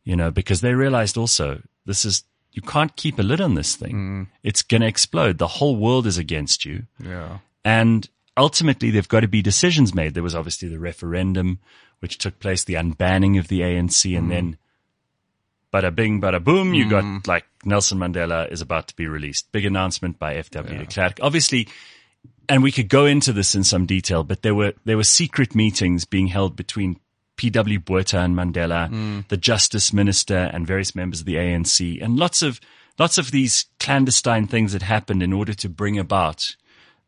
You 0.04 0.16
know, 0.16 0.30
because 0.30 0.62
they 0.62 0.72
realized 0.72 1.18
also 1.18 1.60
this 1.84 2.06
is, 2.06 2.24
you 2.52 2.62
can't 2.62 2.96
keep 2.96 3.18
a 3.18 3.22
lid 3.22 3.42
on 3.42 3.56
this 3.56 3.76
thing. 3.76 3.94
Mm. 3.94 4.26
It's 4.42 4.62
going 4.62 4.80
to 4.80 4.86
explode. 4.86 5.36
The 5.36 5.58
whole 5.58 5.76
world 5.76 6.06
is 6.06 6.16
against 6.16 6.64
you. 6.64 6.86
Yeah. 6.98 7.40
And 7.62 8.08
ultimately, 8.38 8.90
there've 8.90 9.06
got 9.06 9.20
to 9.20 9.28
be 9.28 9.42
decisions 9.42 9.94
made. 9.94 10.14
There 10.14 10.22
was 10.22 10.34
obviously 10.34 10.70
the 10.70 10.80
referendum, 10.80 11.58
which 11.98 12.16
took 12.16 12.38
place, 12.38 12.64
the 12.64 12.74
unbanning 12.74 13.38
of 13.38 13.48
the 13.48 13.60
ANC, 13.60 14.16
and 14.16 14.28
mm. 14.28 14.30
then 14.30 14.56
bada 15.72 15.94
bing, 15.94 16.20
bada 16.20 16.42
boom, 16.42 16.74
you 16.74 16.88
got 16.88 17.04
mm. 17.04 17.26
like 17.26 17.44
Nelson 17.64 17.98
Mandela 17.98 18.50
is 18.50 18.60
about 18.60 18.88
to 18.88 18.96
be 18.96 19.06
released. 19.06 19.50
Big 19.52 19.64
announcement 19.64 20.18
by 20.18 20.34
FW 20.34 20.78
de 20.78 20.86
Klerk. 20.86 21.18
Obviously, 21.22 21.68
and 22.48 22.62
we 22.62 22.72
could 22.72 22.88
go 22.88 23.06
into 23.06 23.32
this 23.32 23.54
in 23.54 23.64
some 23.64 23.86
detail, 23.86 24.24
but 24.24 24.42
there 24.42 24.54
were 24.54 24.74
there 24.84 24.96
were 24.96 25.04
secret 25.04 25.54
meetings 25.54 26.04
being 26.04 26.26
held 26.26 26.56
between 26.56 26.98
P.W. 27.36 27.80
Botha 27.80 28.18
and 28.18 28.36
Mandela, 28.36 28.90
mm. 28.90 29.26
the 29.28 29.36
Justice 29.36 29.92
Minister, 29.92 30.50
and 30.52 30.66
various 30.66 30.94
members 30.94 31.20
of 31.20 31.26
the 31.26 31.36
ANC, 31.36 32.02
and 32.02 32.18
lots 32.18 32.42
of 32.42 32.60
lots 32.98 33.16
of 33.16 33.30
these 33.30 33.66
clandestine 33.78 34.46
things 34.46 34.72
that 34.72 34.82
happened 34.82 35.22
in 35.22 35.32
order 35.32 35.54
to 35.54 35.68
bring 35.68 35.98
about 35.98 36.56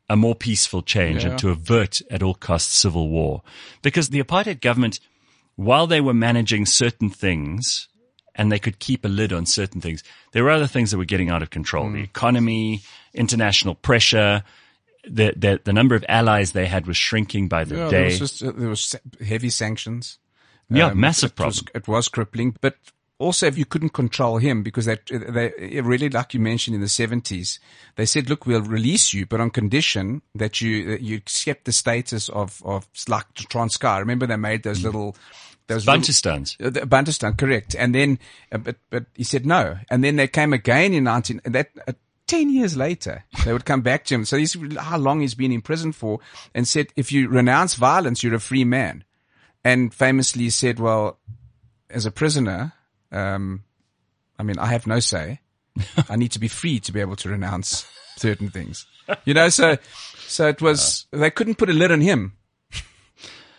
a 0.08 0.16
more 0.16 0.34
peaceful 0.34 0.82
change 0.82 1.24
and 1.24 1.38
to 1.38 1.48
avert 1.48 2.02
at 2.10 2.22
all 2.22 2.34
costs 2.34 2.74
civil 2.74 3.08
war. 3.08 3.42
Because 3.82 4.08
the 4.10 4.22
apartheid 4.22 4.60
government, 4.60 5.00
while 5.56 5.86
they 5.86 6.00
were 6.00 6.14
managing 6.14 6.66
certain 6.66 7.08
things 7.08 7.88
and 8.34 8.50
they 8.50 8.58
could 8.58 8.78
keep 8.78 9.04
a 9.04 9.08
lid 9.08 9.32
on 9.32 9.46
certain 9.46 9.80
things, 9.80 10.02
there 10.32 10.44
were 10.44 10.50
other 10.50 10.66
things 10.66 10.90
that 10.90 10.98
were 10.98 11.04
getting 11.04 11.30
out 11.30 11.42
of 11.42 11.50
control. 11.50 11.90
The 11.90 11.98
hmm. 11.98 12.04
economy, 12.04 12.80
international 13.14 13.74
pressure, 13.74 14.42
the, 15.04 15.34
the, 15.36 15.60
the 15.64 15.72
number 15.72 15.94
of 15.94 16.04
allies 16.08 16.52
they 16.52 16.66
had 16.66 16.86
was 16.86 16.96
shrinking 16.96 17.48
by 17.48 17.64
the 17.64 17.76
Yeah, 17.76 17.90
day. 17.90 17.90
there 17.90 18.04
was 18.04 18.18
just 18.18 18.42
uh, 18.42 18.52
there 18.52 18.68
was 18.68 18.96
heavy 19.24 19.50
sanctions. 19.50 20.18
yeah, 20.70 20.86
um, 20.86 21.00
massive 21.00 21.30
it 21.30 21.36
problem. 21.36 21.54
Was, 21.54 21.64
it 21.74 21.88
was 21.88 22.08
crippling, 22.08 22.56
but 22.60 22.76
also 23.18 23.46
if 23.46 23.56
you 23.56 23.64
couldn't 23.64 23.90
control 23.90 24.38
him, 24.38 24.62
because 24.62 24.88
uh, 24.88 24.96
they, 25.10 25.52
they 25.58 25.80
really, 25.80 26.08
like 26.08 26.34
you 26.34 26.40
mentioned 26.40 26.74
in 26.74 26.80
the 26.80 26.88
seventies, 26.88 27.58
they 27.96 28.06
said, 28.06 28.28
"Look, 28.28 28.46
we'll 28.46 28.62
release 28.62 29.12
you, 29.12 29.26
but 29.26 29.40
on 29.40 29.50
condition 29.50 30.22
that 30.34 30.60
you 30.60 30.86
that 30.90 31.00
you 31.00 31.16
accept 31.16 31.64
the 31.64 31.72
status 31.72 32.28
of 32.28 32.62
of 32.64 32.86
like 33.08 33.32
Transkei." 33.34 33.98
Remember, 33.98 34.26
they 34.26 34.36
made 34.36 34.62
those 34.62 34.80
hmm. 34.80 34.86
little 34.86 35.16
those 35.66 35.86
little- 35.86 36.00
Bantustans. 36.00 36.56
uh, 36.64 36.70
the 36.70 36.80
Bantustan, 36.80 37.36
correct. 37.38 37.74
And 37.74 37.94
then, 37.94 38.18
uh, 38.50 38.58
but, 38.58 38.76
but 38.90 39.06
he 39.14 39.24
said 39.24 39.46
no. 39.46 39.78
And 39.90 40.02
then 40.02 40.16
they 40.16 40.28
came 40.28 40.52
again 40.52 40.92
in 40.92 41.04
19, 41.04 41.40
that, 41.44 41.70
uh, 41.86 41.92
10 42.26 42.50
years 42.50 42.76
later, 42.76 43.24
they 43.44 43.52
would 43.52 43.64
come 43.64 43.82
back 43.82 44.04
to 44.06 44.14
him. 44.14 44.24
So 44.24 44.36
is 44.36 44.56
how 44.78 44.96
long 44.96 45.20
he's 45.20 45.34
been 45.34 45.52
in 45.52 45.60
prison 45.60 45.92
for 45.92 46.20
and 46.54 46.66
said, 46.66 46.86
if 46.96 47.12
you 47.12 47.28
renounce 47.28 47.74
violence, 47.74 48.22
you're 48.22 48.34
a 48.34 48.40
free 48.40 48.64
man. 48.64 49.04
And 49.64 49.92
famously 49.94 50.48
said, 50.50 50.80
well, 50.80 51.18
as 51.90 52.06
a 52.06 52.10
prisoner, 52.10 52.72
um, 53.10 53.64
I 54.38 54.42
mean, 54.44 54.58
I 54.58 54.66
have 54.66 54.86
no 54.86 54.98
say. 54.98 55.40
I 56.08 56.16
need 56.16 56.32
to 56.32 56.38
be 56.38 56.48
free 56.48 56.80
to 56.80 56.92
be 56.92 57.00
able 57.00 57.16
to 57.16 57.28
renounce 57.28 57.86
certain 58.16 58.48
things. 58.50 58.86
You 59.24 59.34
know, 59.34 59.48
so, 59.50 59.76
so 60.26 60.48
it 60.48 60.62
was, 60.62 61.06
they 61.12 61.30
couldn't 61.30 61.56
put 61.56 61.68
a 61.70 61.72
lid 61.74 61.92
on 61.92 62.00
him. 62.00 62.36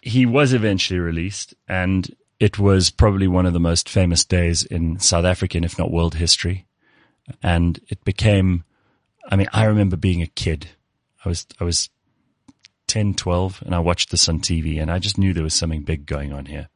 He 0.05 0.25
was 0.25 0.51
eventually 0.51 0.99
released 0.99 1.55
and 1.65 2.13
it 2.37 2.59
was 2.59 2.89
probably 2.89 3.25
one 3.25 3.45
of 3.45 3.53
the 3.53 3.59
most 3.59 3.87
famous 3.87 4.25
days 4.25 4.65
in 4.65 4.99
South 4.99 5.23
African, 5.23 5.63
if 5.63 5.79
not 5.79 5.93
world 5.93 6.15
history. 6.15 6.65
And 7.41 7.79
it 7.87 8.03
became, 8.03 8.65
I 9.31 9.37
mean, 9.37 9.47
I 9.53 9.63
remember 9.63 9.95
being 9.95 10.21
a 10.21 10.27
kid. 10.27 10.67
I 11.23 11.29
was, 11.29 11.47
I 11.57 11.63
was 11.63 11.89
10, 12.87 13.13
12 13.13 13.63
and 13.65 13.73
I 13.73 13.79
watched 13.79 14.11
this 14.11 14.27
on 14.27 14.41
TV 14.41 14.81
and 14.81 14.91
I 14.91 14.99
just 14.99 15.17
knew 15.17 15.31
there 15.31 15.41
was 15.41 15.53
something 15.53 15.83
big 15.83 16.05
going 16.05 16.33
on 16.33 16.47
here. 16.47 16.67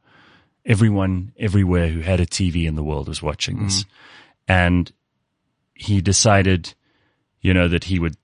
Everyone, 0.64 1.34
everywhere 1.38 1.88
who 1.88 2.00
had 2.00 2.20
a 2.20 2.26
TV 2.26 2.66
in 2.66 2.76
the 2.76 2.82
world 2.82 3.08
was 3.08 3.22
watching 3.22 3.62
this. 3.62 3.84
Mm. 3.84 3.88
And 4.48 4.92
he 5.74 6.00
decided, 6.00 6.72
you 7.42 7.52
know, 7.52 7.68
that 7.68 7.84
he 7.84 7.98
would 7.98 8.16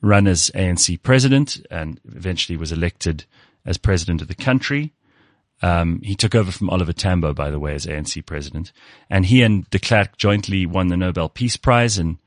run 0.00 0.28
as 0.28 0.52
ANC 0.54 1.02
president 1.02 1.66
and 1.68 2.00
eventually 2.04 2.56
was 2.56 2.70
elected 2.70 3.24
as 3.64 3.78
president 3.78 4.22
of 4.22 4.28
the 4.28 4.34
country. 4.34 4.92
Um, 5.62 6.00
he 6.02 6.14
took 6.14 6.34
over 6.34 6.50
from 6.50 6.70
Oliver 6.70 6.92
Tambo, 6.92 7.34
by 7.34 7.50
the 7.50 7.58
way, 7.58 7.74
as 7.74 7.86
ANC 7.86 8.24
president. 8.24 8.72
And 9.10 9.26
he 9.26 9.42
and 9.42 9.68
de 9.70 9.78
Klerk 9.78 10.16
jointly 10.16 10.64
won 10.66 10.88
the 10.88 10.96
Nobel 10.96 11.28
Peace 11.28 11.56
Prize 11.56 11.98
in 11.98 12.18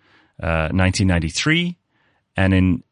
uh, 0.41 0.69
1993. 0.71 1.77
And 2.37 2.53
in 2.53 2.83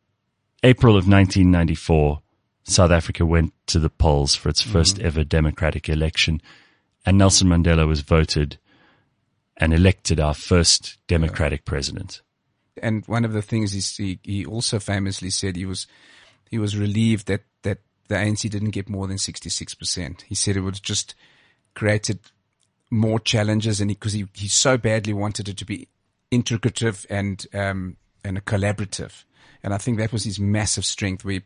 April 0.64 0.94
of 0.94 1.08
1994, 1.08 2.22
South 2.64 2.92
Africa 2.92 3.26
went 3.26 3.54
to 3.68 3.80
the 3.80 3.90
polls 3.90 4.36
for 4.36 4.50
its 4.50 4.64
1st 4.64 5.00
ever 5.00 5.24
democratic 5.24 5.90
election. 5.90 6.42
And 7.06 7.18
Nelson 7.18 7.48
Mandela 7.48 7.88
was 7.88 8.02
voted 8.02 8.58
and 9.58 9.74
elected 9.74 10.20
our 10.20 10.34
first 10.34 10.98
democratic 11.08 11.66
president. 11.66 12.22
and 12.82 13.06
one 13.08 13.26
of 13.26 13.34
the 13.34 13.42
things 13.42 13.98
he, 13.98 14.20
he 14.24 14.46
also 14.46 14.80
famously 14.80 15.30
said 15.30 15.56
he 15.56 15.66
was 15.66 15.88
he 16.50 16.58
was 16.58 16.78
relieved 16.78 17.28
that 17.28 17.44
that 17.64 17.80
the 18.12 18.18
ANC 18.18 18.50
didn't 18.50 18.72
get 18.72 18.90
more 18.90 19.08
than 19.08 19.16
66%. 19.16 20.22
He 20.24 20.36
said 20.36 20.58
it 20.58 20.62
would 20.62 20.84
just 20.84 21.16
created 21.76 22.20
more 22.90 23.20
challenges 23.20 23.80
and 23.80 23.88
because 23.88 24.12
he, 24.12 24.28
he, 24.34 24.50
so 24.50 24.78
badly 24.78 25.14
wanted 25.14 25.48
it 25.48 25.56
to 25.56 25.66
be 25.66 25.88
integrative 26.30 27.06
and 27.10 27.48
um 27.54 27.96
and 28.24 28.38
a 28.38 28.42
collaborative. 28.42 29.24
And 29.64 29.74
I 29.74 29.78
think 29.78 29.98
that 29.98 30.12
was 30.12 30.26
his 30.26 30.40
massive 30.40 30.84
strength 30.86 31.24
we 31.24 31.42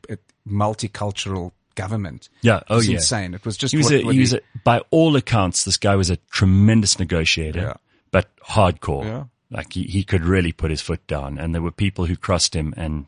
multicultural 0.47 1.51
government. 1.75 2.29
Yeah. 2.41 2.61
Oh, 2.69 2.81
yeah. 2.81 2.95
insane. 2.95 3.33
It 3.35 3.45
was 3.45 3.57
just 3.57 3.71
He 3.73 3.77
was, 3.77 3.91
what, 3.91 4.01
a, 4.01 4.03
what 4.05 4.15
he 4.15 4.21
was 4.21 4.33
a, 4.33 4.41
by 4.63 4.81
all 4.89 5.15
accounts, 5.15 5.65
this 5.65 5.77
guy 5.77 5.95
was 5.95 6.09
a 6.09 6.15
tremendous 6.31 6.97
negotiator, 6.97 7.59
Yeah. 7.59 7.73
but 8.11 8.35
hardcore. 8.37 9.03
Yeah. 9.05 9.23
Like 9.51 9.73
he, 9.73 9.83
he 9.83 10.03
could 10.03 10.25
really 10.25 10.51
put 10.51 10.71
his 10.71 10.81
foot 10.81 11.05
down 11.05 11.37
and 11.37 11.53
there 11.53 11.61
were 11.61 11.71
people 11.71 12.05
who 12.07 12.15
crossed 12.15 12.55
him 12.55 12.73
and 12.75 13.05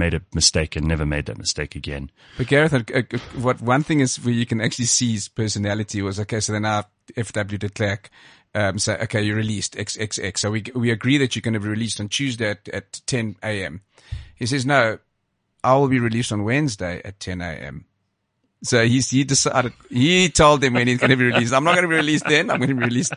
made 0.00 0.14
a 0.14 0.22
mistake 0.34 0.74
and 0.74 0.88
never 0.88 1.06
made 1.06 1.26
that 1.26 1.38
mistake 1.38 1.76
again. 1.76 2.10
But 2.36 2.48
Gareth, 2.48 2.74
uh, 2.74 2.82
uh, 2.92 3.18
what 3.40 3.60
one 3.60 3.84
thing 3.84 4.00
is 4.00 4.16
where 4.16 4.34
you 4.34 4.46
can 4.46 4.60
actually 4.60 4.86
see 4.86 5.12
his 5.12 5.28
personality 5.28 6.02
was 6.02 6.18
okay. 6.18 6.40
So 6.40 6.52
then 6.52 6.62
now 6.62 6.86
FW 7.16 7.58
de 7.58 7.68
Klerk 7.68 8.10
um, 8.54 8.78
say, 8.78 8.98
okay, 9.02 9.22
you're 9.22 9.36
released 9.36 9.76
XXX. 9.76 10.38
So 10.38 10.50
we 10.50 10.64
we 10.74 10.90
agree 10.90 11.18
that 11.18 11.36
you're 11.36 11.42
going 11.42 11.54
to 11.54 11.60
be 11.60 11.68
released 11.68 12.00
on 12.00 12.08
Tuesday 12.08 12.50
at, 12.50 12.68
at 12.68 13.00
10 13.06 13.36
a.m. 13.44 13.82
He 14.34 14.46
says, 14.46 14.66
no, 14.66 14.98
I 15.62 15.76
will 15.76 15.88
be 15.88 16.00
released 16.00 16.32
on 16.32 16.44
Wednesday 16.44 17.00
at 17.04 17.20
10 17.20 17.40
a.m. 17.40 17.84
So 18.62 18.84
he's, 18.86 19.10
he 19.10 19.24
decided, 19.24 19.72
he 19.88 20.28
told 20.28 20.60
them 20.60 20.74
when 20.74 20.86
he's 20.86 20.98
going 20.98 21.10
to 21.10 21.16
be 21.16 21.24
released. 21.24 21.52
I'm 21.52 21.64
not 21.64 21.74
going 21.74 21.84
to 21.84 21.88
be 21.88 21.94
released 21.94 22.26
then. 22.26 22.50
I'm 22.50 22.58
going 22.58 22.70
to 22.70 22.74
be 22.74 22.84
released 22.84 23.14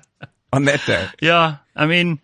on 0.52 0.66
that 0.66 0.82
day. 0.86 1.08
Yeah. 1.22 1.58
I 1.76 1.86
mean, 1.86 2.20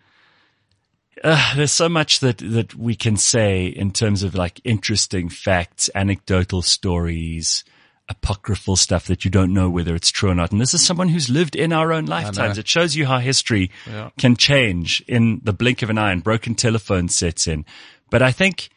uh, 1.22 1.54
there's 1.56 1.72
so 1.72 1.88
much 1.88 2.20
that, 2.20 2.38
that 2.38 2.74
we 2.74 2.94
can 2.94 3.16
say 3.16 3.66
in 3.66 3.90
terms 3.92 4.22
of 4.22 4.34
like 4.34 4.60
interesting 4.64 5.28
facts, 5.28 5.90
anecdotal 5.94 6.62
stories, 6.62 7.64
apocryphal 8.08 8.76
stuff 8.76 9.06
that 9.06 9.24
you 9.24 9.30
don't 9.30 9.52
know 9.52 9.70
whether 9.70 9.94
it's 9.94 10.10
true 10.10 10.30
or 10.30 10.34
not. 10.34 10.50
And 10.50 10.60
this 10.60 10.74
is 10.74 10.84
someone 10.84 11.08
who's 11.08 11.28
lived 11.30 11.54
in 11.54 11.72
our 11.72 11.92
own 11.92 12.06
lifetimes. 12.06 12.58
It 12.58 12.66
shows 12.68 12.96
you 12.96 13.06
how 13.06 13.18
history 13.18 13.70
Yeah. 13.86 14.10
can 14.18 14.36
change 14.36 15.02
in 15.06 15.40
the 15.44 15.52
blink 15.52 15.82
of 15.82 15.90
an 15.90 15.98
eye 15.98 16.10
and 16.12 16.24
broken 16.24 16.54
telephone 16.54 17.08
sets 17.08 17.46
in. 17.46 17.64
But 18.10 18.22
I 18.22 18.32
think 18.32 18.70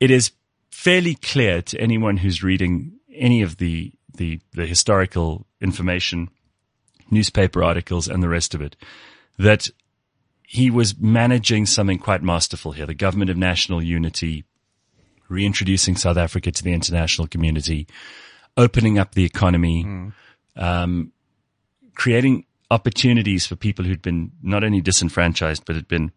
it 0.00 0.10
is 0.10 0.32
fairly 0.70 1.16
clear 1.16 1.60
to 1.62 1.80
anyone 1.80 2.16
who's 2.18 2.42
reading 2.42 2.92
any 3.14 3.42
of 3.42 3.58
the, 3.58 3.92
the, 4.16 4.40
the 4.52 4.64
historical 4.64 5.46
information, 5.60 6.30
newspaper 7.10 7.62
articles 7.62 8.08
and 8.08 8.22
the 8.22 8.28
rest 8.28 8.54
of 8.54 8.62
it, 8.62 8.76
that 9.38 9.68
he 10.50 10.70
was 10.70 10.98
managing 10.98 11.66
something 11.66 11.98
quite 11.98 12.22
masterful 12.22 12.72
here. 12.72 12.86
The 12.86 12.94
government 12.94 13.30
of 13.30 13.36
national 13.36 13.82
unity, 13.82 14.44
reintroducing 15.28 15.94
South 15.94 16.16
Africa 16.16 16.50
to 16.50 16.64
the 16.64 16.72
international 16.72 17.28
community, 17.28 17.86
opening 18.56 18.98
up 18.98 19.14
the 19.14 19.26
economy, 19.26 20.10
um, 20.56 21.12
creating 21.94 22.46
opportunities 22.70 23.46
for 23.46 23.56
people 23.56 23.84
who'd 23.84 24.00
been 24.00 24.32
not 24.42 24.64
only 24.64 24.80
disenfranchised, 24.80 25.66
but 25.66 25.76
had 25.76 25.86
been 25.86 26.12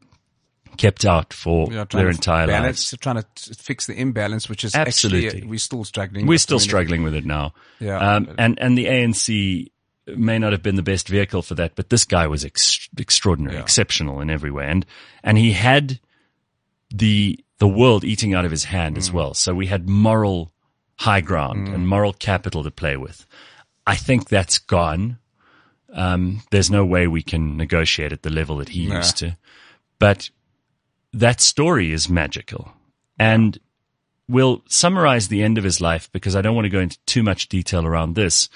kept 0.77 1.03
out 1.03 1.33
for 1.33 1.67
We 1.67 1.77
are 1.77 1.85
trying 1.85 2.05
their 2.05 2.09
entire 2.09 2.47
balance, 2.47 2.93
lives. 2.93 3.01
trying 3.01 3.21
to 3.21 3.55
fix 3.55 3.87
the 3.87 3.99
imbalance, 3.99 4.47
which 4.47 4.63
is 4.63 4.73
Absolutely. 4.73 5.27
actually, 5.27 5.47
we're 5.47 5.59
still 5.59 5.83
struggling. 5.83 6.25
We're 6.25 6.35
with. 6.35 6.41
still 6.41 6.59
struggling 6.59 7.03
with 7.03 7.15
it 7.15 7.25
now. 7.25 7.53
Yeah. 7.81 7.97
Um, 7.97 8.33
and, 8.37 8.57
and 8.61 8.77
the 8.77 8.85
ANC 8.85 9.71
may 10.07 10.39
not 10.39 10.51
have 10.51 10.63
been 10.63 10.75
the 10.75 10.83
best 10.83 11.07
vehicle 11.07 11.41
for 11.41 11.55
that, 11.55 11.75
but 11.75 11.89
this 11.89 12.05
guy 12.05 12.27
was 12.27 12.43
ex- 12.43 12.89
extraordinary, 12.97 13.55
Yeah. 13.55 13.61
exceptional 13.61 14.19
in 14.21 14.29
every 14.29 14.51
way. 14.51 14.65
And, 14.67 14.85
and 15.23 15.37
he 15.37 15.51
had 15.53 15.99
the, 16.93 17.39
the 17.59 17.67
world 17.67 18.03
eating 18.03 18.33
out 18.33 18.45
of 18.45 18.51
his 18.51 18.65
hand 18.65 18.95
Mm. 18.95 18.99
as 18.99 19.11
well. 19.11 19.33
So 19.33 19.53
we 19.53 19.67
had 19.67 19.87
moral 19.87 20.51
high 20.99 21.21
ground 21.21 21.67
and 21.67 21.87
moral 21.87 22.13
capital 22.13 22.63
to 22.63 22.71
play 22.71 22.97
with. 22.97 23.25
I 23.87 23.95
think 23.95 24.29
that's 24.29 24.57
gone. 24.59 25.17
Um, 25.93 26.41
there's 26.51 26.69
no 26.71 26.85
way 26.85 27.07
we 27.07 27.21
can 27.23 27.57
negotiate 27.57 28.11
at 28.13 28.21
the 28.23 28.29
level 28.29 28.57
that 28.57 28.69
he 28.69 28.87
Nah. 28.87 28.97
used 28.97 29.17
to, 29.17 29.37
but 29.99 30.29
that 31.13 31.41
story 31.41 31.91
is 31.91 32.07
magical. 32.09 32.71
And 33.19 33.59
we'll 34.27 34.63
summarize 34.67 35.27
the 35.27 35.43
end 35.43 35.57
of 35.57 35.63
his 35.63 35.81
life 35.81 36.09
because 36.11 36.35
I 36.35 36.41
don't 36.41 36.55
want 36.55 36.65
to 36.65 36.69
go 36.69 36.79
into 36.79 36.97
too 37.05 37.23
much 37.23 37.49
detail 37.49 37.85
around 37.85 38.15
this. 38.15 38.47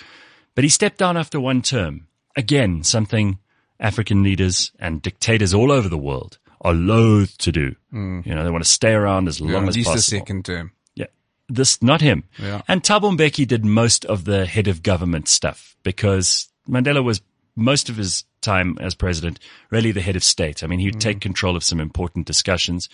But 0.56 0.64
he 0.64 0.70
stepped 0.70 0.98
down 0.98 1.18
after 1.18 1.40
one 1.40 1.62
term. 1.62 2.08
Again, 2.36 2.84
something 2.84 3.40
African 3.80 4.24
leaders 4.24 4.72
and 4.80 5.02
dictators 5.02 5.54
all 5.54 5.72
over 5.72 5.90
the 5.90 5.98
world 5.98 6.38
are 6.62 6.74
loath 6.74 7.38
to 7.40 7.52
do. 7.52 7.76
You 7.92 8.22
know, 8.26 8.44
they 8.44 8.50
want 8.50 8.64
to 8.64 8.70
stay 8.70 8.94
around 8.94 9.28
as 9.28 9.40
Mm. 9.40 9.48
Yeah, 9.48 9.54
long 9.54 9.64
at 9.64 9.70
as 9.70 9.76
least 9.76 9.94
the 9.94 10.02
second 10.02 10.46
term. 10.46 10.72
Yeah. 10.96 11.06
This, 11.48 11.82
not 11.82 12.02
him. 12.02 12.24
Yeah. 12.40 12.62
And 12.68 12.82
Thabo 12.82 13.16
Mbeki 13.16 13.48
did 13.48 13.64
most 13.64 14.04
of 14.06 14.26
the 14.26 14.46
head 14.46 14.68
of 14.68 14.82
government 14.82 15.28
stuff 15.28 15.76
because 15.84 16.48
Mandela 16.68 17.04
was 17.04 17.22
most 17.56 17.90
of 17.90 17.98
his 17.98 18.24
time 18.42 18.78
as 18.82 18.96
president 18.96 19.40
really 19.70 19.92
the 19.92 20.02
head 20.02 20.16
of 20.16 20.24
state. 20.24 20.64
I 20.64 20.68
mean, 20.68 20.80
he 20.80 20.88
would 20.88 21.00
take 21.02 21.22
control 21.22 21.56
of 21.56 21.64
some 21.64 21.80
important 21.80 22.26
discussions, 22.28 22.90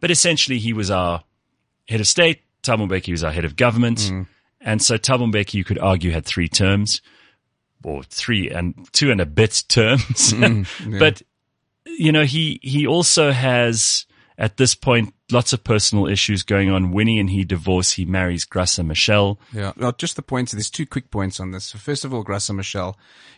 but 0.00 0.10
essentially 0.10 0.58
he 0.58 0.72
was 0.72 0.90
our 0.90 1.22
head 1.88 2.00
of 2.00 2.06
state. 2.06 2.40
Thabo 2.62 2.88
Mbeki 2.88 3.10
was 3.12 3.24
our 3.24 3.32
head 3.32 3.44
of 3.44 3.56
government. 3.56 4.10
And 4.64 4.82
so 4.82 4.96
Thabo 4.96 5.54
you 5.54 5.64
could 5.64 5.78
argue, 5.78 6.10
had 6.10 6.24
three 6.24 6.48
terms 6.48 7.00
or 7.84 8.02
three 8.04 8.48
and 8.48 8.88
two 8.92 9.10
and 9.10 9.20
a 9.20 9.26
bit 9.26 9.64
terms. 9.68 10.32
Mm-hmm. 10.32 10.98
But, 10.98 11.22
you 11.86 12.12
know, 12.12 12.24
he, 12.24 12.60
he 12.62 12.86
also 12.86 13.32
has 13.32 14.06
at 14.38 14.56
this 14.56 14.74
point 14.74 15.14
lots 15.30 15.52
of 15.52 15.64
personal 15.64 16.06
issues 16.06 16.42
going 16.42 16.70
on. 16.70 16.92
Winnie 16.92 17.18
and 17.18 17.30
he 17.30 17.44
divorce. 17.44 17.92
He 17.92 18.04
marries 18.04 18.46
Graça 18.46 18.84
Machel. 18.86 19.38
Yeah. 19.52 19.72
Well, 19.76 19.92
just 19.92 20.16
the 20.16 20.22
points. 20.22 20.52
There's 20.52 20.70
two 20.70 20.86
quick 20.86 21.10
points 21.10 21.40
on 21.40 21.50
this. 21.50 21.72
First 21.72 22.04
of 22.04 22.14
all, 22.14 22.24
Graça 22.24 22.54
Machel, 22.54 22.94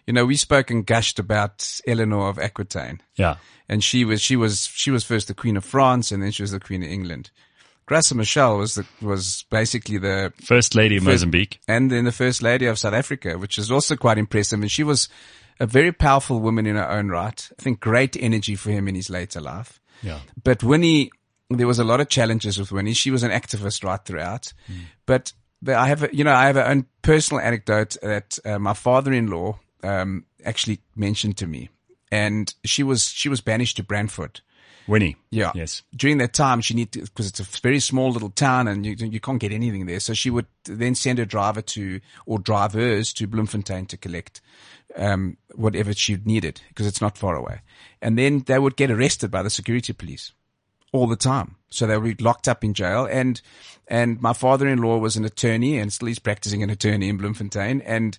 you 0.06 0.12
know, 0.12 0.26
we 0.26 0.36
spoke 0.36 0.70
and 0.70 0.86
gushed 0.86 1.18
about 1.18 1.80
Eleanor 1.86 2.28
of 2.28 2.38
Aquitaine. 2.38 3.00
Yeah. 3.16 3.36
and 3.68 3.82
she 3.82 4.04
was 4.04 4.20
she 4.20 4.36
was 4.36 4.70
she 4.74 4.90
was 4.90 5.04
first 5.04 5.28
the 5.28 5.34
Queen 5.34 5.56
of 5.56 5.64
France, 5.64 6.12
and 6.12 6.22
then 6.22 6.30
she 6.30 6.42
was 6.42 6.50
the 6.50 6.60
Queen 6.60 6.82
of 6.82 6.88
England. 6.88 7.30
Graça 7.88 8.14
Machel 8.14 8.58
was 8.58 8.74
the, 8.76 8.86
was 9.02 9.44
basically 9.50 9.98
the 9.98 10.32
First 10.42 10.74
lady 10.74 10.96
of 10.96 11.02
First- 11.04 11.12
Mozambique. 11.24 11.60
and 11.68 11.90
then 11.90 12.04
the 12.04 12.12
first 12.12 12.42
lady 12.42 12.66
of 12.66 12.78
South 12.78 12.94
Africa, 12.94 13.36
which 13.38 13.58
is 13.58 13.70
also 13.70 13.94
quite 13.96 14.18
impressive. 14.18 14.60
And 14.60 14.70
she 14.70 14.82
was 14.84 15.08
a 15.60 15.66
very 15.66 15.92
powerful 15.92 16.40
woman 16.40 16.66
in 16.66 16.76
her 16.76 16.88
own 16.90 17.08
right. 17.08 17.48
I 17.58 17.62
think 17.62 17.80
great 17.80 18.16
energy 18.16 18.56
for 18.56 18.70
him 18.70 18.88
in 18.88 18.94
his 18.94 19.10
later 19.10 19.40
life. 19.40 19.80
Yeah. 20.02 20.20
But 20.42 20.62
Winnie, 20.62 21.10
there 21.50 21.66
was 21.66 21.78
a 21.78 21.84
lot 21.84 22.00
of 22.00 22.08
challenges 22.08 22.58
with 22.58 22.72
Winnie. 22.72 22.94
She 22.94 23.10
was 23.10 23.22
an 23.22 23.30
activist 23.30 23.84
right 23.84 24.02
throughout. 24.04 24.52
But, 25.06 25.32
but 25.62 25.74
I 25.76 25.86
have, 25.88 26.02
a, 26.04 26.08
you 26.16 26.24
know, 26.24 26.34
I 26.34 26.46
have 26.46 26.56
an 26.56 26.66
own 26.70 26.86
personal 27.02 27.40
anecdote 27.42 27.96
that 28.02 28.38
uh, 28.44 28.58
my 28.58 28.72
father-in-law 28.74 29.58
um, 29.82 30.24
actually 30.44 30.80
mentioned 30.96 31.36
to 31.36 31.46
me, 31.46 31.68
and 32.10 32.54
she 32.64 32.82
was 32.82 33.04
she 33.10 33.28
was 33.28 33.40
banished 33.42 33.76
to 33.76 33.84
Brandfort. 33.84 34.40
Winnie. 34.86 35.16
Yeah. 35.30 35.52
Yes. 35.54 35.82
During 35.94 36.18
that 36.18 36.34
time, 36.34 36.60
she 36.60 36.74
needed 36.74 37.04
because 37.04 37.28
it's 37.28 37.40
a 37.40 37.60
very 37.60 37.80
small 37.80 38.10
little 38.10 38.30
town 38.30 38.68
and 38.68 38.84
you 38.84 38.94
you 38.94 39.20
can't 39.20 39.40
get 39.40 39.52
anything 39.52 39.86
there. 39.86 40.00
So 40.00 40.14
she 40.14 40.30
would 40.30 40.46
then 40.64 40.94
send 40.94 41.18
her 41.18 41.24
driver 41.24 41.62
to 41.62 42.00
or 42.26 42.38
drivers 42.38 43.12
to 43.14 43.26
Bloemfontein 43.26 43.86
to 43.86 43.96
collect 43.96 44.40
um, 44.96 45.36
whatever 45.54 45.92
she 45.92 46.18
needed 46.24 46.60
because 46.68 46.86
it's 46.86 47.00
not 47.00 47.18
far 47.18 47.36
away. 47.36 47.60
And 48.02 48.18
then 48.18 48.40
they 48.46 48.58
would 48.58 48.76
get 48.76 48.90
arrested 48.90 49.30
by 49.30 49.42
the 49.42 49.50
security 49.50 49.92
police 49.92 50.32
all 50.92 51.06
the 51.06 51.16
time. 51.16 51.56
So 51.70 51.86
they 51.86 51.98
were 51.98 52.14
locked 52.20 52.46
up 52.46 52.62
in 52.62 52.74
jail. 52.74 53.06
And 53.10 53.40
and 53.88 54.20
my 54.22 54.32
father-in-law 54.32 54.98
was 54.98 55.16
an 55.16 55.24
attorney 55.24 55.78
and 55.78 55.92
still 55.92 56.08
he's 56.08 56.18
practicing 56.18 56.62
an 56.62 56.70
attorney 56.70 57.08
in 57.08 57.16
Bloemfontein. 57.16 57.82
And 57.82 58.18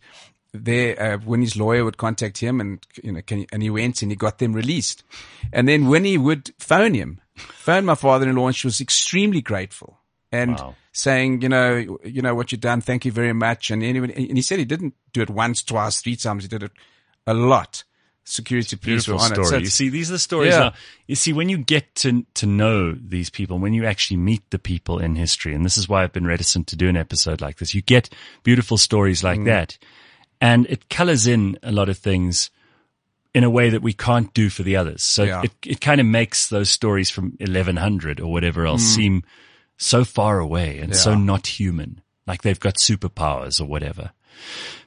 there, 0.64 1.02
uh, 1.02 1.18
when 1.20 1.42
his 1.42 1.56
lawyer 1.56 1.84
would 1.84 1.98
contact 1.98 2.38
him 2.40 2.60
and, 2.62 2.86
you 3.04 3.12
know, 3.12 3.22
can, 3.22 3.46
and 3.52 3.62
he 3.64 3.70
went 3.70 4.02
and 4.02 4.12
he 4.12 4.16
got 4.16 4.40
them 4.40 4.54
released. 4.54 5.04
And 5.54 5.68
then 5.68 5.88
Winnie 5.88 6.18
would 6.18 6.54
phone 6.60 6.94
him, 6.94 7.20
phone 7.36 7.86
my 7.86 7.96
father-in-law 7.96 8.48
and 8.48 8.56
she 8.56 8.68
was 8.68 8.82
extremely 8.82 9.42
grateful 9.42 10.00
and 10.32 10.52
Wow. 10.60 10.76
saying, 10.92 11.42
you 11.42 11.50
know, 11.50 11.98
you 12.04 12.22
know 12.22 12.36
what 12.36 12.52
you've 12.52 12.62
done. 12.62 12.82
Thank 12.82 13.06
you 13.06 13.12
very 13.12 13.34
much. 13.34 13.72
And 13.72 13.84
anyway, 13.84 14.12
and 14.16 14.38
he 14.38 14.42
said 14.42 14.60
he 14.60 14.66
didn't 14.66 14.94
do 15.14 15.22
it 15.22 15.30
once, 15.30 15.64
twice, 15.64 16.02
three 16.02 16.16
times. 16.16 16.44
He 16.44 16.48
did 16.50 16.64
it 16.64 16.72
a 17.28 17.34
lot. 17.34 17.84
Security 18.28 18.76
police 18.76 19.06
Beautiful 19.06 19.18
were 19.20 19.24
on 19.24 19.40
it. 19.40 19.46
So. 19.46 19.58
You 19.58 19.68
see, 19.68 19.90
these 19.90 20.10
are 20.10 20.14
the 20.14 20.20
stories 20.20 20.54
Yeah. 20.54 20.60
now. 20.60 20.74
You 21.06 21.16
see, 21.16 21.32
when 21.32 21.48
you 21.48 21.60
get 21.60 21.94
to, 21.98 22.26
to 22.34 22.48
know 22.48 22.92
these 22.94 23.30
people, 23.30 23.60
when 23.60 23.76
you 23.76 23.86
actually 23.86 24.18
meet 24.18 24.50
the 24.50 24.58
people 24.58 24.98
in 24.98 25.16
history, 25.16 25.54
and 25.54 25.64
this 25.64 25.78
is 25.78 25.88
why 25.88 26.02
I've 26.04 26.12
been 26.12 26.26
reticent 26.26 26.66
to 26.70 26.76
do 26.76 26.90
an 26.90 26.98
episode 26.98 27.40
like 27.40 27.58
this, 27.58 27.76
you 27.76 27.84
get 27.84 28.10
beautiful 28.42 28.78
stories 28.80 29.24
like 29.24 29.40
Mm. 29.42 29.46
that. 29.46 29.78
And 30.46 30.66
it 30.70 30.90
colors 30.90 31.26
in 31.28 31.58
a 31.64 31.72
lot 31.72 31.90
of 31.90 31.98
things 31.98 32.52
in 33.34 33.44
a 33.44 33.50
way 33.50 33.70
that 33.70 33.82
we 33.82 33.94
can't 33.94 34.34
do 34.34 34.50
for 34.50 34.64
the 34.64 34.76
others. 34.76 35.04
So 35.04 35.24
Yeah. 35.24 35.42
it, 35.44 35.52
it 35.66 35.82
kind 35.82 36.00
of 36.00 36.08
makes 36.08 36.48
those 36.50 36.70
stories 36.70 37.10
from 37.10 37.34
1100 37.40 38.20
or 38.22 38.32
whatever 38.32 38.66
else 38.66 38.84
seem 38.84 39.24
so 39.78 40.06
far 40.06 40.40
away 40.40 40.80
and 40.80 40.96
so 40.96 41.14
Mm. 41.14 41.26
Not 41.26 41.48
human, 41.60 42.02
like 42.28 42.44
they've 42.44 42.60
got 42.60 42.76
superpowers 42.76 43.60
or 43.60 43.66
whatever. 43.66 44.12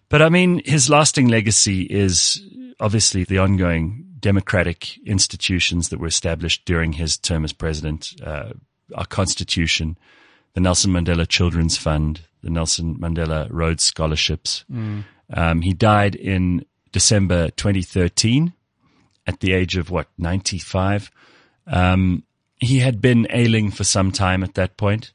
But 0.09 0.23
I 0.23 0.29
mean, 0.31 0.63
his 0.65 0.89
lasting 0.89 1.29
legacy 1.29 1.83
is 1.83 2.41
obviously 2.81 3.25
the 3.25 3.39
ongoing 3.39 4.07
democratic 4.21 4.97
institutions 5.07 5.91
that 5.91 6.01
were 6.01 6.07
established 6.07 6.65
during 6.65 6.93
his 6.95 7.19
term 7.19 7.45
as 7.45 7.53
president, 7.53 8.15
uh, 8.25 8.53
our 8.95 9.05
constitution, 9.07 9.99
the 10.55 10.61
Nelson 10.61 10.93
Mandela 10.93 11.29
Children's 11.29 11.77
Fund, 11.77 12.23
the 12.43 12.51
Nelson 12.51 12.97
Mandela 12.97 13.49
Rhodes 13.51 13.85
Scholarships. 13.85 14.65
Um, 14.71 15.61
he 15.63 15.73
died 15.75 16.15
in 16.15 16.65
December 16.93 17.51
2013 17.51 18.53
at 19.27 19.41
the 19.41 19.53
age 19.53 19.77
of 19.77 19.91
what, 19.91 20.09
95. 20.17 21.11
Um, 21.67 22.23
he 22.61 22.79
had 22.79 23.01
been 23.01 23.27
ailing 23.31 23.71
for 23.71 23.85
some 23.85 24.11
time 24.11 24.43
at 24.43 24.55
that 24.55 24.77
point, 24.77 25.13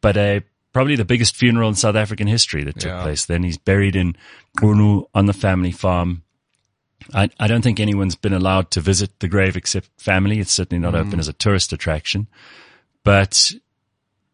but 0.00 0.16
a 0.16 0.42
probably 0.72 0.96
the 0.96 1.04
biggest 1.04 1.34
funeral 1.36 1.68
in 1.68 1.74
South 1.74 1.96
African 1.96 2.26
history 2.26 2.62
that 2.64 2.74
took 2.80 2.90
Yeah. 2.90 3.02
place 3.02 3.24
then. 3.24 3.42
He's 3.42 3.56
buried 3.58 3.96
in 3.96 4.16
Qunu 4.58 5.06
on 5.14 5.26
the 5.26 5.32
family 5.32 5.70
farm. 5.72 6.22
I, 7.14 7.30
I 7.40 7.46
don't 7.46 7.62
think 7.62 7.80
anyone's 7.80 8.16
been 8.16 8.34
allowed 8.34 8.70
to 8.72 8.80
visit 8.80 9.18
the 9.20 9.28
grave 9.28 9.56
except 9.56 9.88
family. 9.98 10.40
It's 10.40 10.52
certainly 10.52 10.80
not 10.80 10.94
open 10.94 11.18
as 11.20 11.28
a 11.28 11.32
tourist 11.32 11.72
attraction. 11.72 12.26
But, 13.02 13.50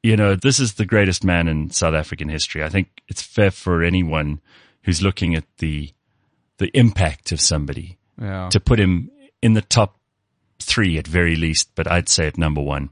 you 0.05 0.17
know, 0.19 0.35
this 0.35 0.61
is 0.61 0.75
the 0.75 0.85
greatest 0.85 1.25
man 1.25 1.49
in 1.49 1.71
South 1.71 1.95
African 1.95 2.29
history. 2.29 2.62
I 2.62 2.69
think 2.69 2.88
it's 3.09 3.23
fair 3.23 3.51
for 3.51 3.83
anyone 3.83 4.43
who's 4.83 5.01
looking 5.01 5.35
at 5.35 5.45
the, 5.59 5.90
the 6.59 6.69
impact 6.77 7.33
of 7.33 7.40
somebody 7.40 7.97
Yeah. 8.21 8.51
to 8.51 8.61
put 8.61 8.79
him 8.79 9.11
in 9.40 9.55
the 9.55 9.62
top 9.62 9.99
three 10.59 10.99
at 10.99 11.07
very 11.07 11.37
least, 11.37 11.71
but 11.75 11.90
I'd 11.90 12.11
say 12.11 12.27
at 12.27 12.37
number 12.37 12.61
one. 12.61 12.90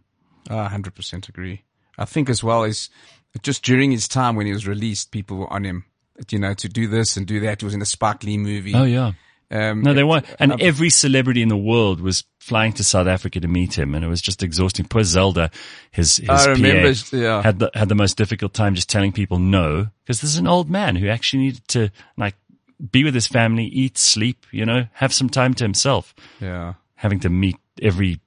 Ah, 0.48 0.72
I 0.72 0.74
100% 0.74 1.28
agree. 1.28 1.64
I 1.98 2.06
think 2.06 2.30
as 2.30 2.42
well 2.42 2.64
as 2.64 2.88
just 3.42 3.62
during 3.62 3.90
his 3.90 4.08
time 4.08 4.34
when 4.34 4.46
he 4.46 4.52
was 4.52 4.66
released, 4.66 5.10
people 5.10 5.36
were 5.36 5.52
on 5.52 5.64
him, 5.64 5.84
you 6.30 6.38
know, 6.38 6.54
to 6.54 6.68
do 6.68 6.88
this 6.88 7.18
and 7.18 7.26
do 7.26 7.40
that. 7.40 7.60
He 7.60 7.66
was 7.66 7.74
in 7.74 7.82
a 7.82 7.86
Spike 7.86 8.24
Lee 8.24 8.38
movie. 8.38 8.72
Oh 8.74 8.84
yeah. 8.84 9.12
Um, 9.52 9.82
No, 9.82 9.92
they 9.92 10.02
weren't. 10.02 10.24
And 10.38 10.60
every 10.60 10.88
celebrity 10.90 11.42
in 11.42 11.48
the 11.48 11.56
world 11.56 12.00
was 12.00 12.24
flying 12.40 12.72
to 12.74 12.84
South 12.84 13.06
Africa 13.06 13.38
to 13.40 13.48
meet 13.48 13.78
him, 13.78 13.94
and 13.94 14.04
it 14.04 14.08
was 14.08 14.22
just 14.22 14.42
exhausting. 14.42 14.86
Poor 14.86 15.04
Zelda, 15.04 15.50
his 15.90 16.16
his 16.16 16.28
I 16.28 16.50
remember, 16.50 16.94
PA, 16.94 17.16
yeah. 17.16 17.42
had 17.42 17.58
the 17.58 17.70
had 17.74 17.88
the 17.88 17.94
most 17.94 18.16
difficult 18.16 18.54
time 18.54 18.74
just 18.74 18.88
telling 18.88 19.12
people 19.12 19.38
no, 19.38 19.88
because 20.02 20.20
this 20.22 20.30
is 20.30 20.38
an 20.38 20.46
old 20.48 20.70
man 20.70 20.96
who 20.96 21.08
actually 21.08 21.42
needed 21.44 21.68
to 21.68 21.90
like 22.16 22.34
be 22.90 23.04
with 23.04 23.14
his 23.14 23.26
family, 23.26 23.66
eat, 23.66 23.98
sleep, 23.98 24.46
you 24.50 24.64
know, 24.64 24.86
have 24.94 25.12
some 25.12 25.28
time 25.28 25.54
to 25.54 25.64
himself. 25.64 26.14
yeah. 26.40 26.74
Having 26.96 27.20
to 27.20 27.28
meet 27.28 27.56
every 27.80 28.20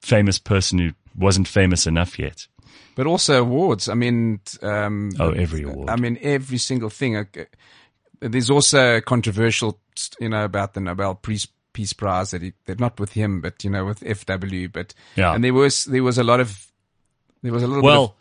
famous 0.00 0.38
person 0.38 0.78
who 0.78 0.92
wasn't 1.16 1.48
famous 1.48 1.86
enough 1.86 2.18
yet. 2.18 2.46
But 2.94 3.06
also 3.06 3.40
awards. 3.40 3.88
I 3.88 3.94
mean, 3.94 4.40
um, 4.62 5.10
Oh, 5.18 5.30
every 5.30 5.62
award. 5.64 5.90
I 5.90 5.96
mean, 5.96 6.18
every 6.22 6.58
single 6.58 6.88
thing. 6.88 7.26
There's 8.20 8.50
also 8.50 9.00
controversial, 9.00 9.78
you 10.20 10.28
know, 10.28 10.44
about 10.44 10.74
the 10.74 10.80
Nobel 10.80 11.14
Peace 11.14 11.46
Peace 11.72 11.92
Prize 11.92 12.30
that 12.30 12.40
he, 12.40 12.54
that 12.64 12.80
not 12.80 12.98
with 12.98 13.12
him, 13.12 13.40
but 13.40 13.62
you 13.62 13.70
know, 13.70 13.84
with 13.84 14.00
FW. 14.00 14.72
But 14.72 14.94
Yeah. 15.14 15.34
and 15.34 15.44
there 15.44 15.54
was 15.54 15.84
there 15.84 16.02
was 16.02 16.18
a 16.18 16.24
lot 16.24 16.40
of 16.40 16.72
there 17.42 17.52
was 17.52 17.62
a 17.62 17.66
little 17.66 17.82
Well, 17.82 18.16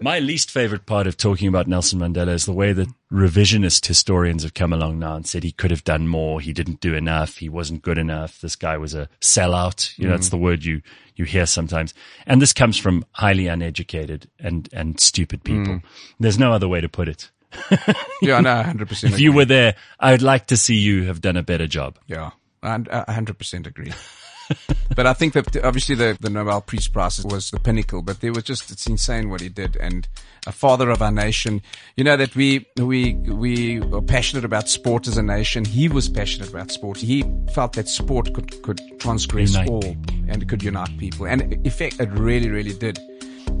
my 0.00 0.18
least 0.18 0.50
favorite 0.50 0.86
part 0.86 1.06
of 1.06 1.16
talking 1.16 1.48
about 1.48 1.66
Nelson 1.66 1.98
Mandela 1.98 2.32
is 2.32 2.44
the 2.44 2.52
way 2.52 2.72
that 2.72 2.88
revisionist 3.12 3.86
historians 3.86 4.42
have 4.42 4.54
come 4.54 4.72
along 4.72 4.98
now 4.98 5.14
and 5.14 5.26
said 5.26 5.42
he 5.42 5.52
could 5.52 5.70
have 5.70 5.84
done 5.84 6.08
more. 6.08 6.40
He 6.40 6.52
didn't 6.52 6.80
do 6.80 6.94
enough. 6.94 7.38
He 7.38 7.48
wasn't 7.48 7.82
good 7.82 7.98
enough. 7.98 8.40
This 8.40 8.56
guy 8.56 8.76
was 8.76 8.94
a 8.94 9.08
sellout. 9.20 9.96
You 9.98 10.06
know, 10.06 10.10
that's 10.10 10.28
mm. 10.28 10.32
the 10.32 10.36
word 10.38 10.64
you, 10.64 10.82
you 11.16 11.24
hear 11.24 11.46
sometimes. 11.46 11.94
And 12.26 12.40
this 12.40 12.52
comes 12.52 12.78
from 12.78 13.04
highly 13.12 13.48
uneducated 13.48 14.30
and, 14.38 14.68
and 14.72 15.00
stupid 15.00 15.42
people. 15.42 15.74
Mm. 15.74 15.82
There's 16.20 16.38
no 16.38 16.52
other 16.52 16.68
way 16.68 16.80
to 16.80 16.88
put 16.88 17.08
it. 17.08 17.30
yeah, 18.22 18.40
no, 18.40 18.62
hundred 18.62 18.88
percent. 18.88 19.14
If 19.14 19.20
you 19.20 19.32
were 19.32 19.44
there, 19.44 19.74
I 19.98 20.12
would 20.12 20.22
like 20.22 20.46
to 20.46 20.56
see 20.56 20.76
you 20.76 21.04
have 21.04 21.20
done 21.20 21.36
a 21.36 21.42
better 21.42 21.66
job. 21.66 21.98
Yeah, 22.06 22.30
hundred 22.62 23.38
percent 23.38 23.66
agree. 23.66 23.92
but 24.96 25.06
I 25.06 25.12
think 25.12 25.34
that 25.34 25.56
obviously 25.64 25.94
the, 25.94 26.16
the 26.20 26.30
Nobel 26.30 26.60
Peace 26.60 26.88
Prize 26.88 27.24
was 27.24 27.50
the 27.50 27.60
pinnacle, 27.60 28.02
but 28.02 28.20
there 28.20 28.32
was 28.32 28.44
just, 28.44 28.70
it's 28.70 28.86
insane 28.86 29.30
what 29.30 29.40
he 29.40 29.48
did. 29.48 29.76
And 29.76 30.08
a 30.46 30.52
father 30.52 30.90
of 30.90 31.02
our 31.02 31.10
nation, 31.10 31.62
you 31.96 32.04
know, 32.04 32.16
that 32.16 32.34
we, 32.34 32.66
we, 32.76 33.14
we 33.14 33.80
are 33.80 34.02
passionate 34.02 34.44
about 34.44 34.68
sport 34.68 35.06
as 35.06 35.16
a 35.16 35.22
nation. 35.22 35.64
He 35.64 35.88
was 35.88 36.08
passionate 36.08 36.50
about 36.50 36.70
sport. 36.70 36.98
He 36.98 37.24
felt 37.52 37.74
that 37.74 37.88
sport 37.88 38.32
could, 38.34 38.62
could 38.62 38.80
transgress 38.98 39.52
Unite 39.52 39.68
all 39.68 39.82
people. 39.82 40.14
and 40.28 40.48
could 40.48 40.62
unite 40.62 40.96
people. 40.98 41.26
And 41.26 41.42
in 41.52 41.66
effect, 41.66 42.00
it 42.00 42.10
really, 42.10 42.48
really 42.48 42.74
did. 42.74 42.98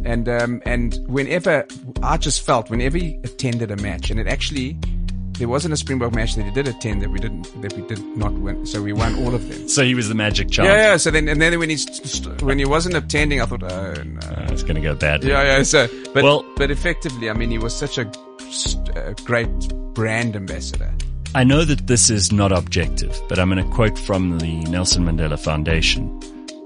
And, 0.04 0.28
um, 0.28 0.62
and 0.64 0.98
whenever 1.06 1.66
I 2.02 2.16
just 2.16 2.42
felt 2.42 2.70
whenever 2.70 2.96
he 2.98 3.18
attended 3.24 3.70
a 3.70 3.76
match 3.76 4.10
and 4.10 4.18
it 4.18 4.26
actually, 4.26 4.76
there 5.38 5.48
wasn't 5.48 5.72
a 5.72 5.76
Springbok 5.76 6.14
match 6.14 6.34
that 6.34 6.44
he 6.44 6.50
did 6.50 6.66
attend 6.66 7.02
that 7.02 7.10
we 7.10 7.18
didn't, 7.18 7.62
that 7.62 7.72
we 7.74 7.82
did 7.82 8.00
not 8.16 8.32
win. 8.32 8.66
So 8.66 8.82
we 8.82 8.92
won 8.92 9.14
all 9.24 9.34
of 9.34 9.48
them. 9.48 9.68
So 9.68 9.84
he 9.84 9.94
was 9.94 10.08
the 10.08 10.14
magic 10.14 10.50
child. 10.50 10.68
Yeah, 10.68 10.74
yeah. 10.92 10.96
So 10.96 11.10
then, 11.10 11.28
and 11.28 11.40
then 11.40 11.58
when 11.58 11.76
st- 11.76 12.42
when 12.42 12.58
he 12.58 12.64
wasn't 12.64 12.96
attending, 12.96 13.40
I 13.40 13.46
thought, 13.46 13.62
oh 13.62 13.94
no. 14.02 14.20
Uh, 14.20 14.48
it's 14.50 14.62
going 14.62 14.74
to 14.76 14.80
go 14.80 14.94
bad. 14.94 15.22
Yeah, 15.24 15.42
yeah. 15.42 15.62
So, 15.62 15.86
but 16.12 16.24
Well- 16.24 16.44
but 16.56 16.70
effectively, 16.70 17.30
I 17.30 17.34
mean, 17.34 17.50
he 17.50 17.58
was 17.58 17.74
such 17.76 17.98
a, 17.98 18.10
a 18.96 19.14
great 19.24 19.48
brand 19.94 20.34
ambassador. 20.34 20.92
I 21.34 21.44
know 21.44 21.64
that 21.64 21.86
this 21.86 22.08
is 22.08 22.32
not 22.32 22.50
objective, 22.52 23.20
but 23.28 23.38
I'm 23.38 23.50
going 23.50 23.62
to 23.62 23.74
quote 23.74 23.98
from 23.98 24.38
the 24.38 24.60
Nelson 24.62 25.04
Mandela 25.04 25.38
Foundation 25.38 26.20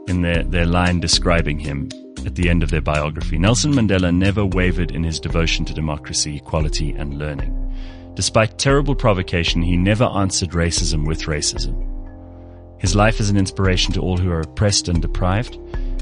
in 0.06 0.22
their, 0.22 0.44
their 0.44 0.66
line 0.66 1.00
describing 1.00 1.58
him 1.58 1.88
at 2.26 2.35
the 2.35 2.48
end 2.48 2.62
of 2.62 2.70
their 2.70 2.80
biography. 2.80 3.38
Nelson 3.38 3.72
Mandela 3.72 4.14
never 4.14 4.44
wavered 4.44 4.90
in 4.90 5.02
his 5.02 5.20
devotion 5.20 5.64
to 5.64 5.74
democracy, 5.74 6.37
equality, 6.37 6.92
and 6.92 7.18
learning. 7.18 7.58
Despite 8.14 8.58
terrible 8.58 8.94
provocation, 8.94 9.62
he 9.62 9.76
never 9.76 10.04
answered 10.04 10.50
racism 10.50 11.06
with 11.06 11.22
racism. 11.22 11.88
His 12.80 12.94
life 12.94 13.20
is 13.20 13.30
an 13.30 13.37
inspiration 13.37 13.92
to 13.94 14.00
all 14.00 14.18
who 14.18 14.30
are 14.30 14.40
oppressed 14.40 14.88
and 14.88 15.00
deprived, 15.00 15.54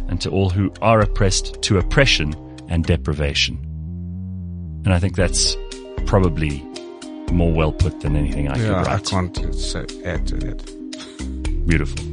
and 0.09 0.21
to 0.23 0.31
all 0.31 0.51
who 0.51 0.73
are 0.83 1.01
oppressed 1.01 1.63
to 1.63 1.79
oppression 1.79 2.35
and 2.69 2.85
deprivation. 2.85 3.59
And 4.85 4.93
I 4.93 4.99
think 4.99 5.15
that's 5.15 5.57
probably 6.07 6.65
more 7.31 7.53
well 7.53 7.73
put 7.73 8.01
than 8.01 8.17
anything 8.17 8.49
I 8.49 8.59
Yeah, 8.59 8.83
could 8.83 8.93
I 8.93 8.99
can't 8.99 9.55
so 9.55 9.87
add 10.05 10.27
to 10.29 10.37
that. 10.37 11.67
Beautiful. 11.67 12.10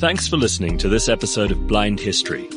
Thanks 0.00 0.26
for 0.26 0.38
listening 0.38 0.78
to 0.78 0.88
this 0.88 1.10
episode 1.10 1.50
of 1.50 1.66
Blind 1.66 2.00
History. 2.00 2.48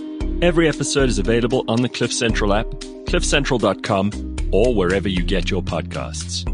Every 0.41 0.69
episode 0.69 1.10
is 1.10 1.19
available 1.19 1.65
on 1.67 1.82
the 1.82 1.89
Cliff 1.89 2.13
Central 2.13 2.53
app, 2.53 2.67
cliffcentral.com, 2.67 4.38
or 4.53 4.73
wherever 4.73 5.10
you 5.10 5.23
get 5.23 5.51
your 5.51 5.62
podcasts. 5.62 6.47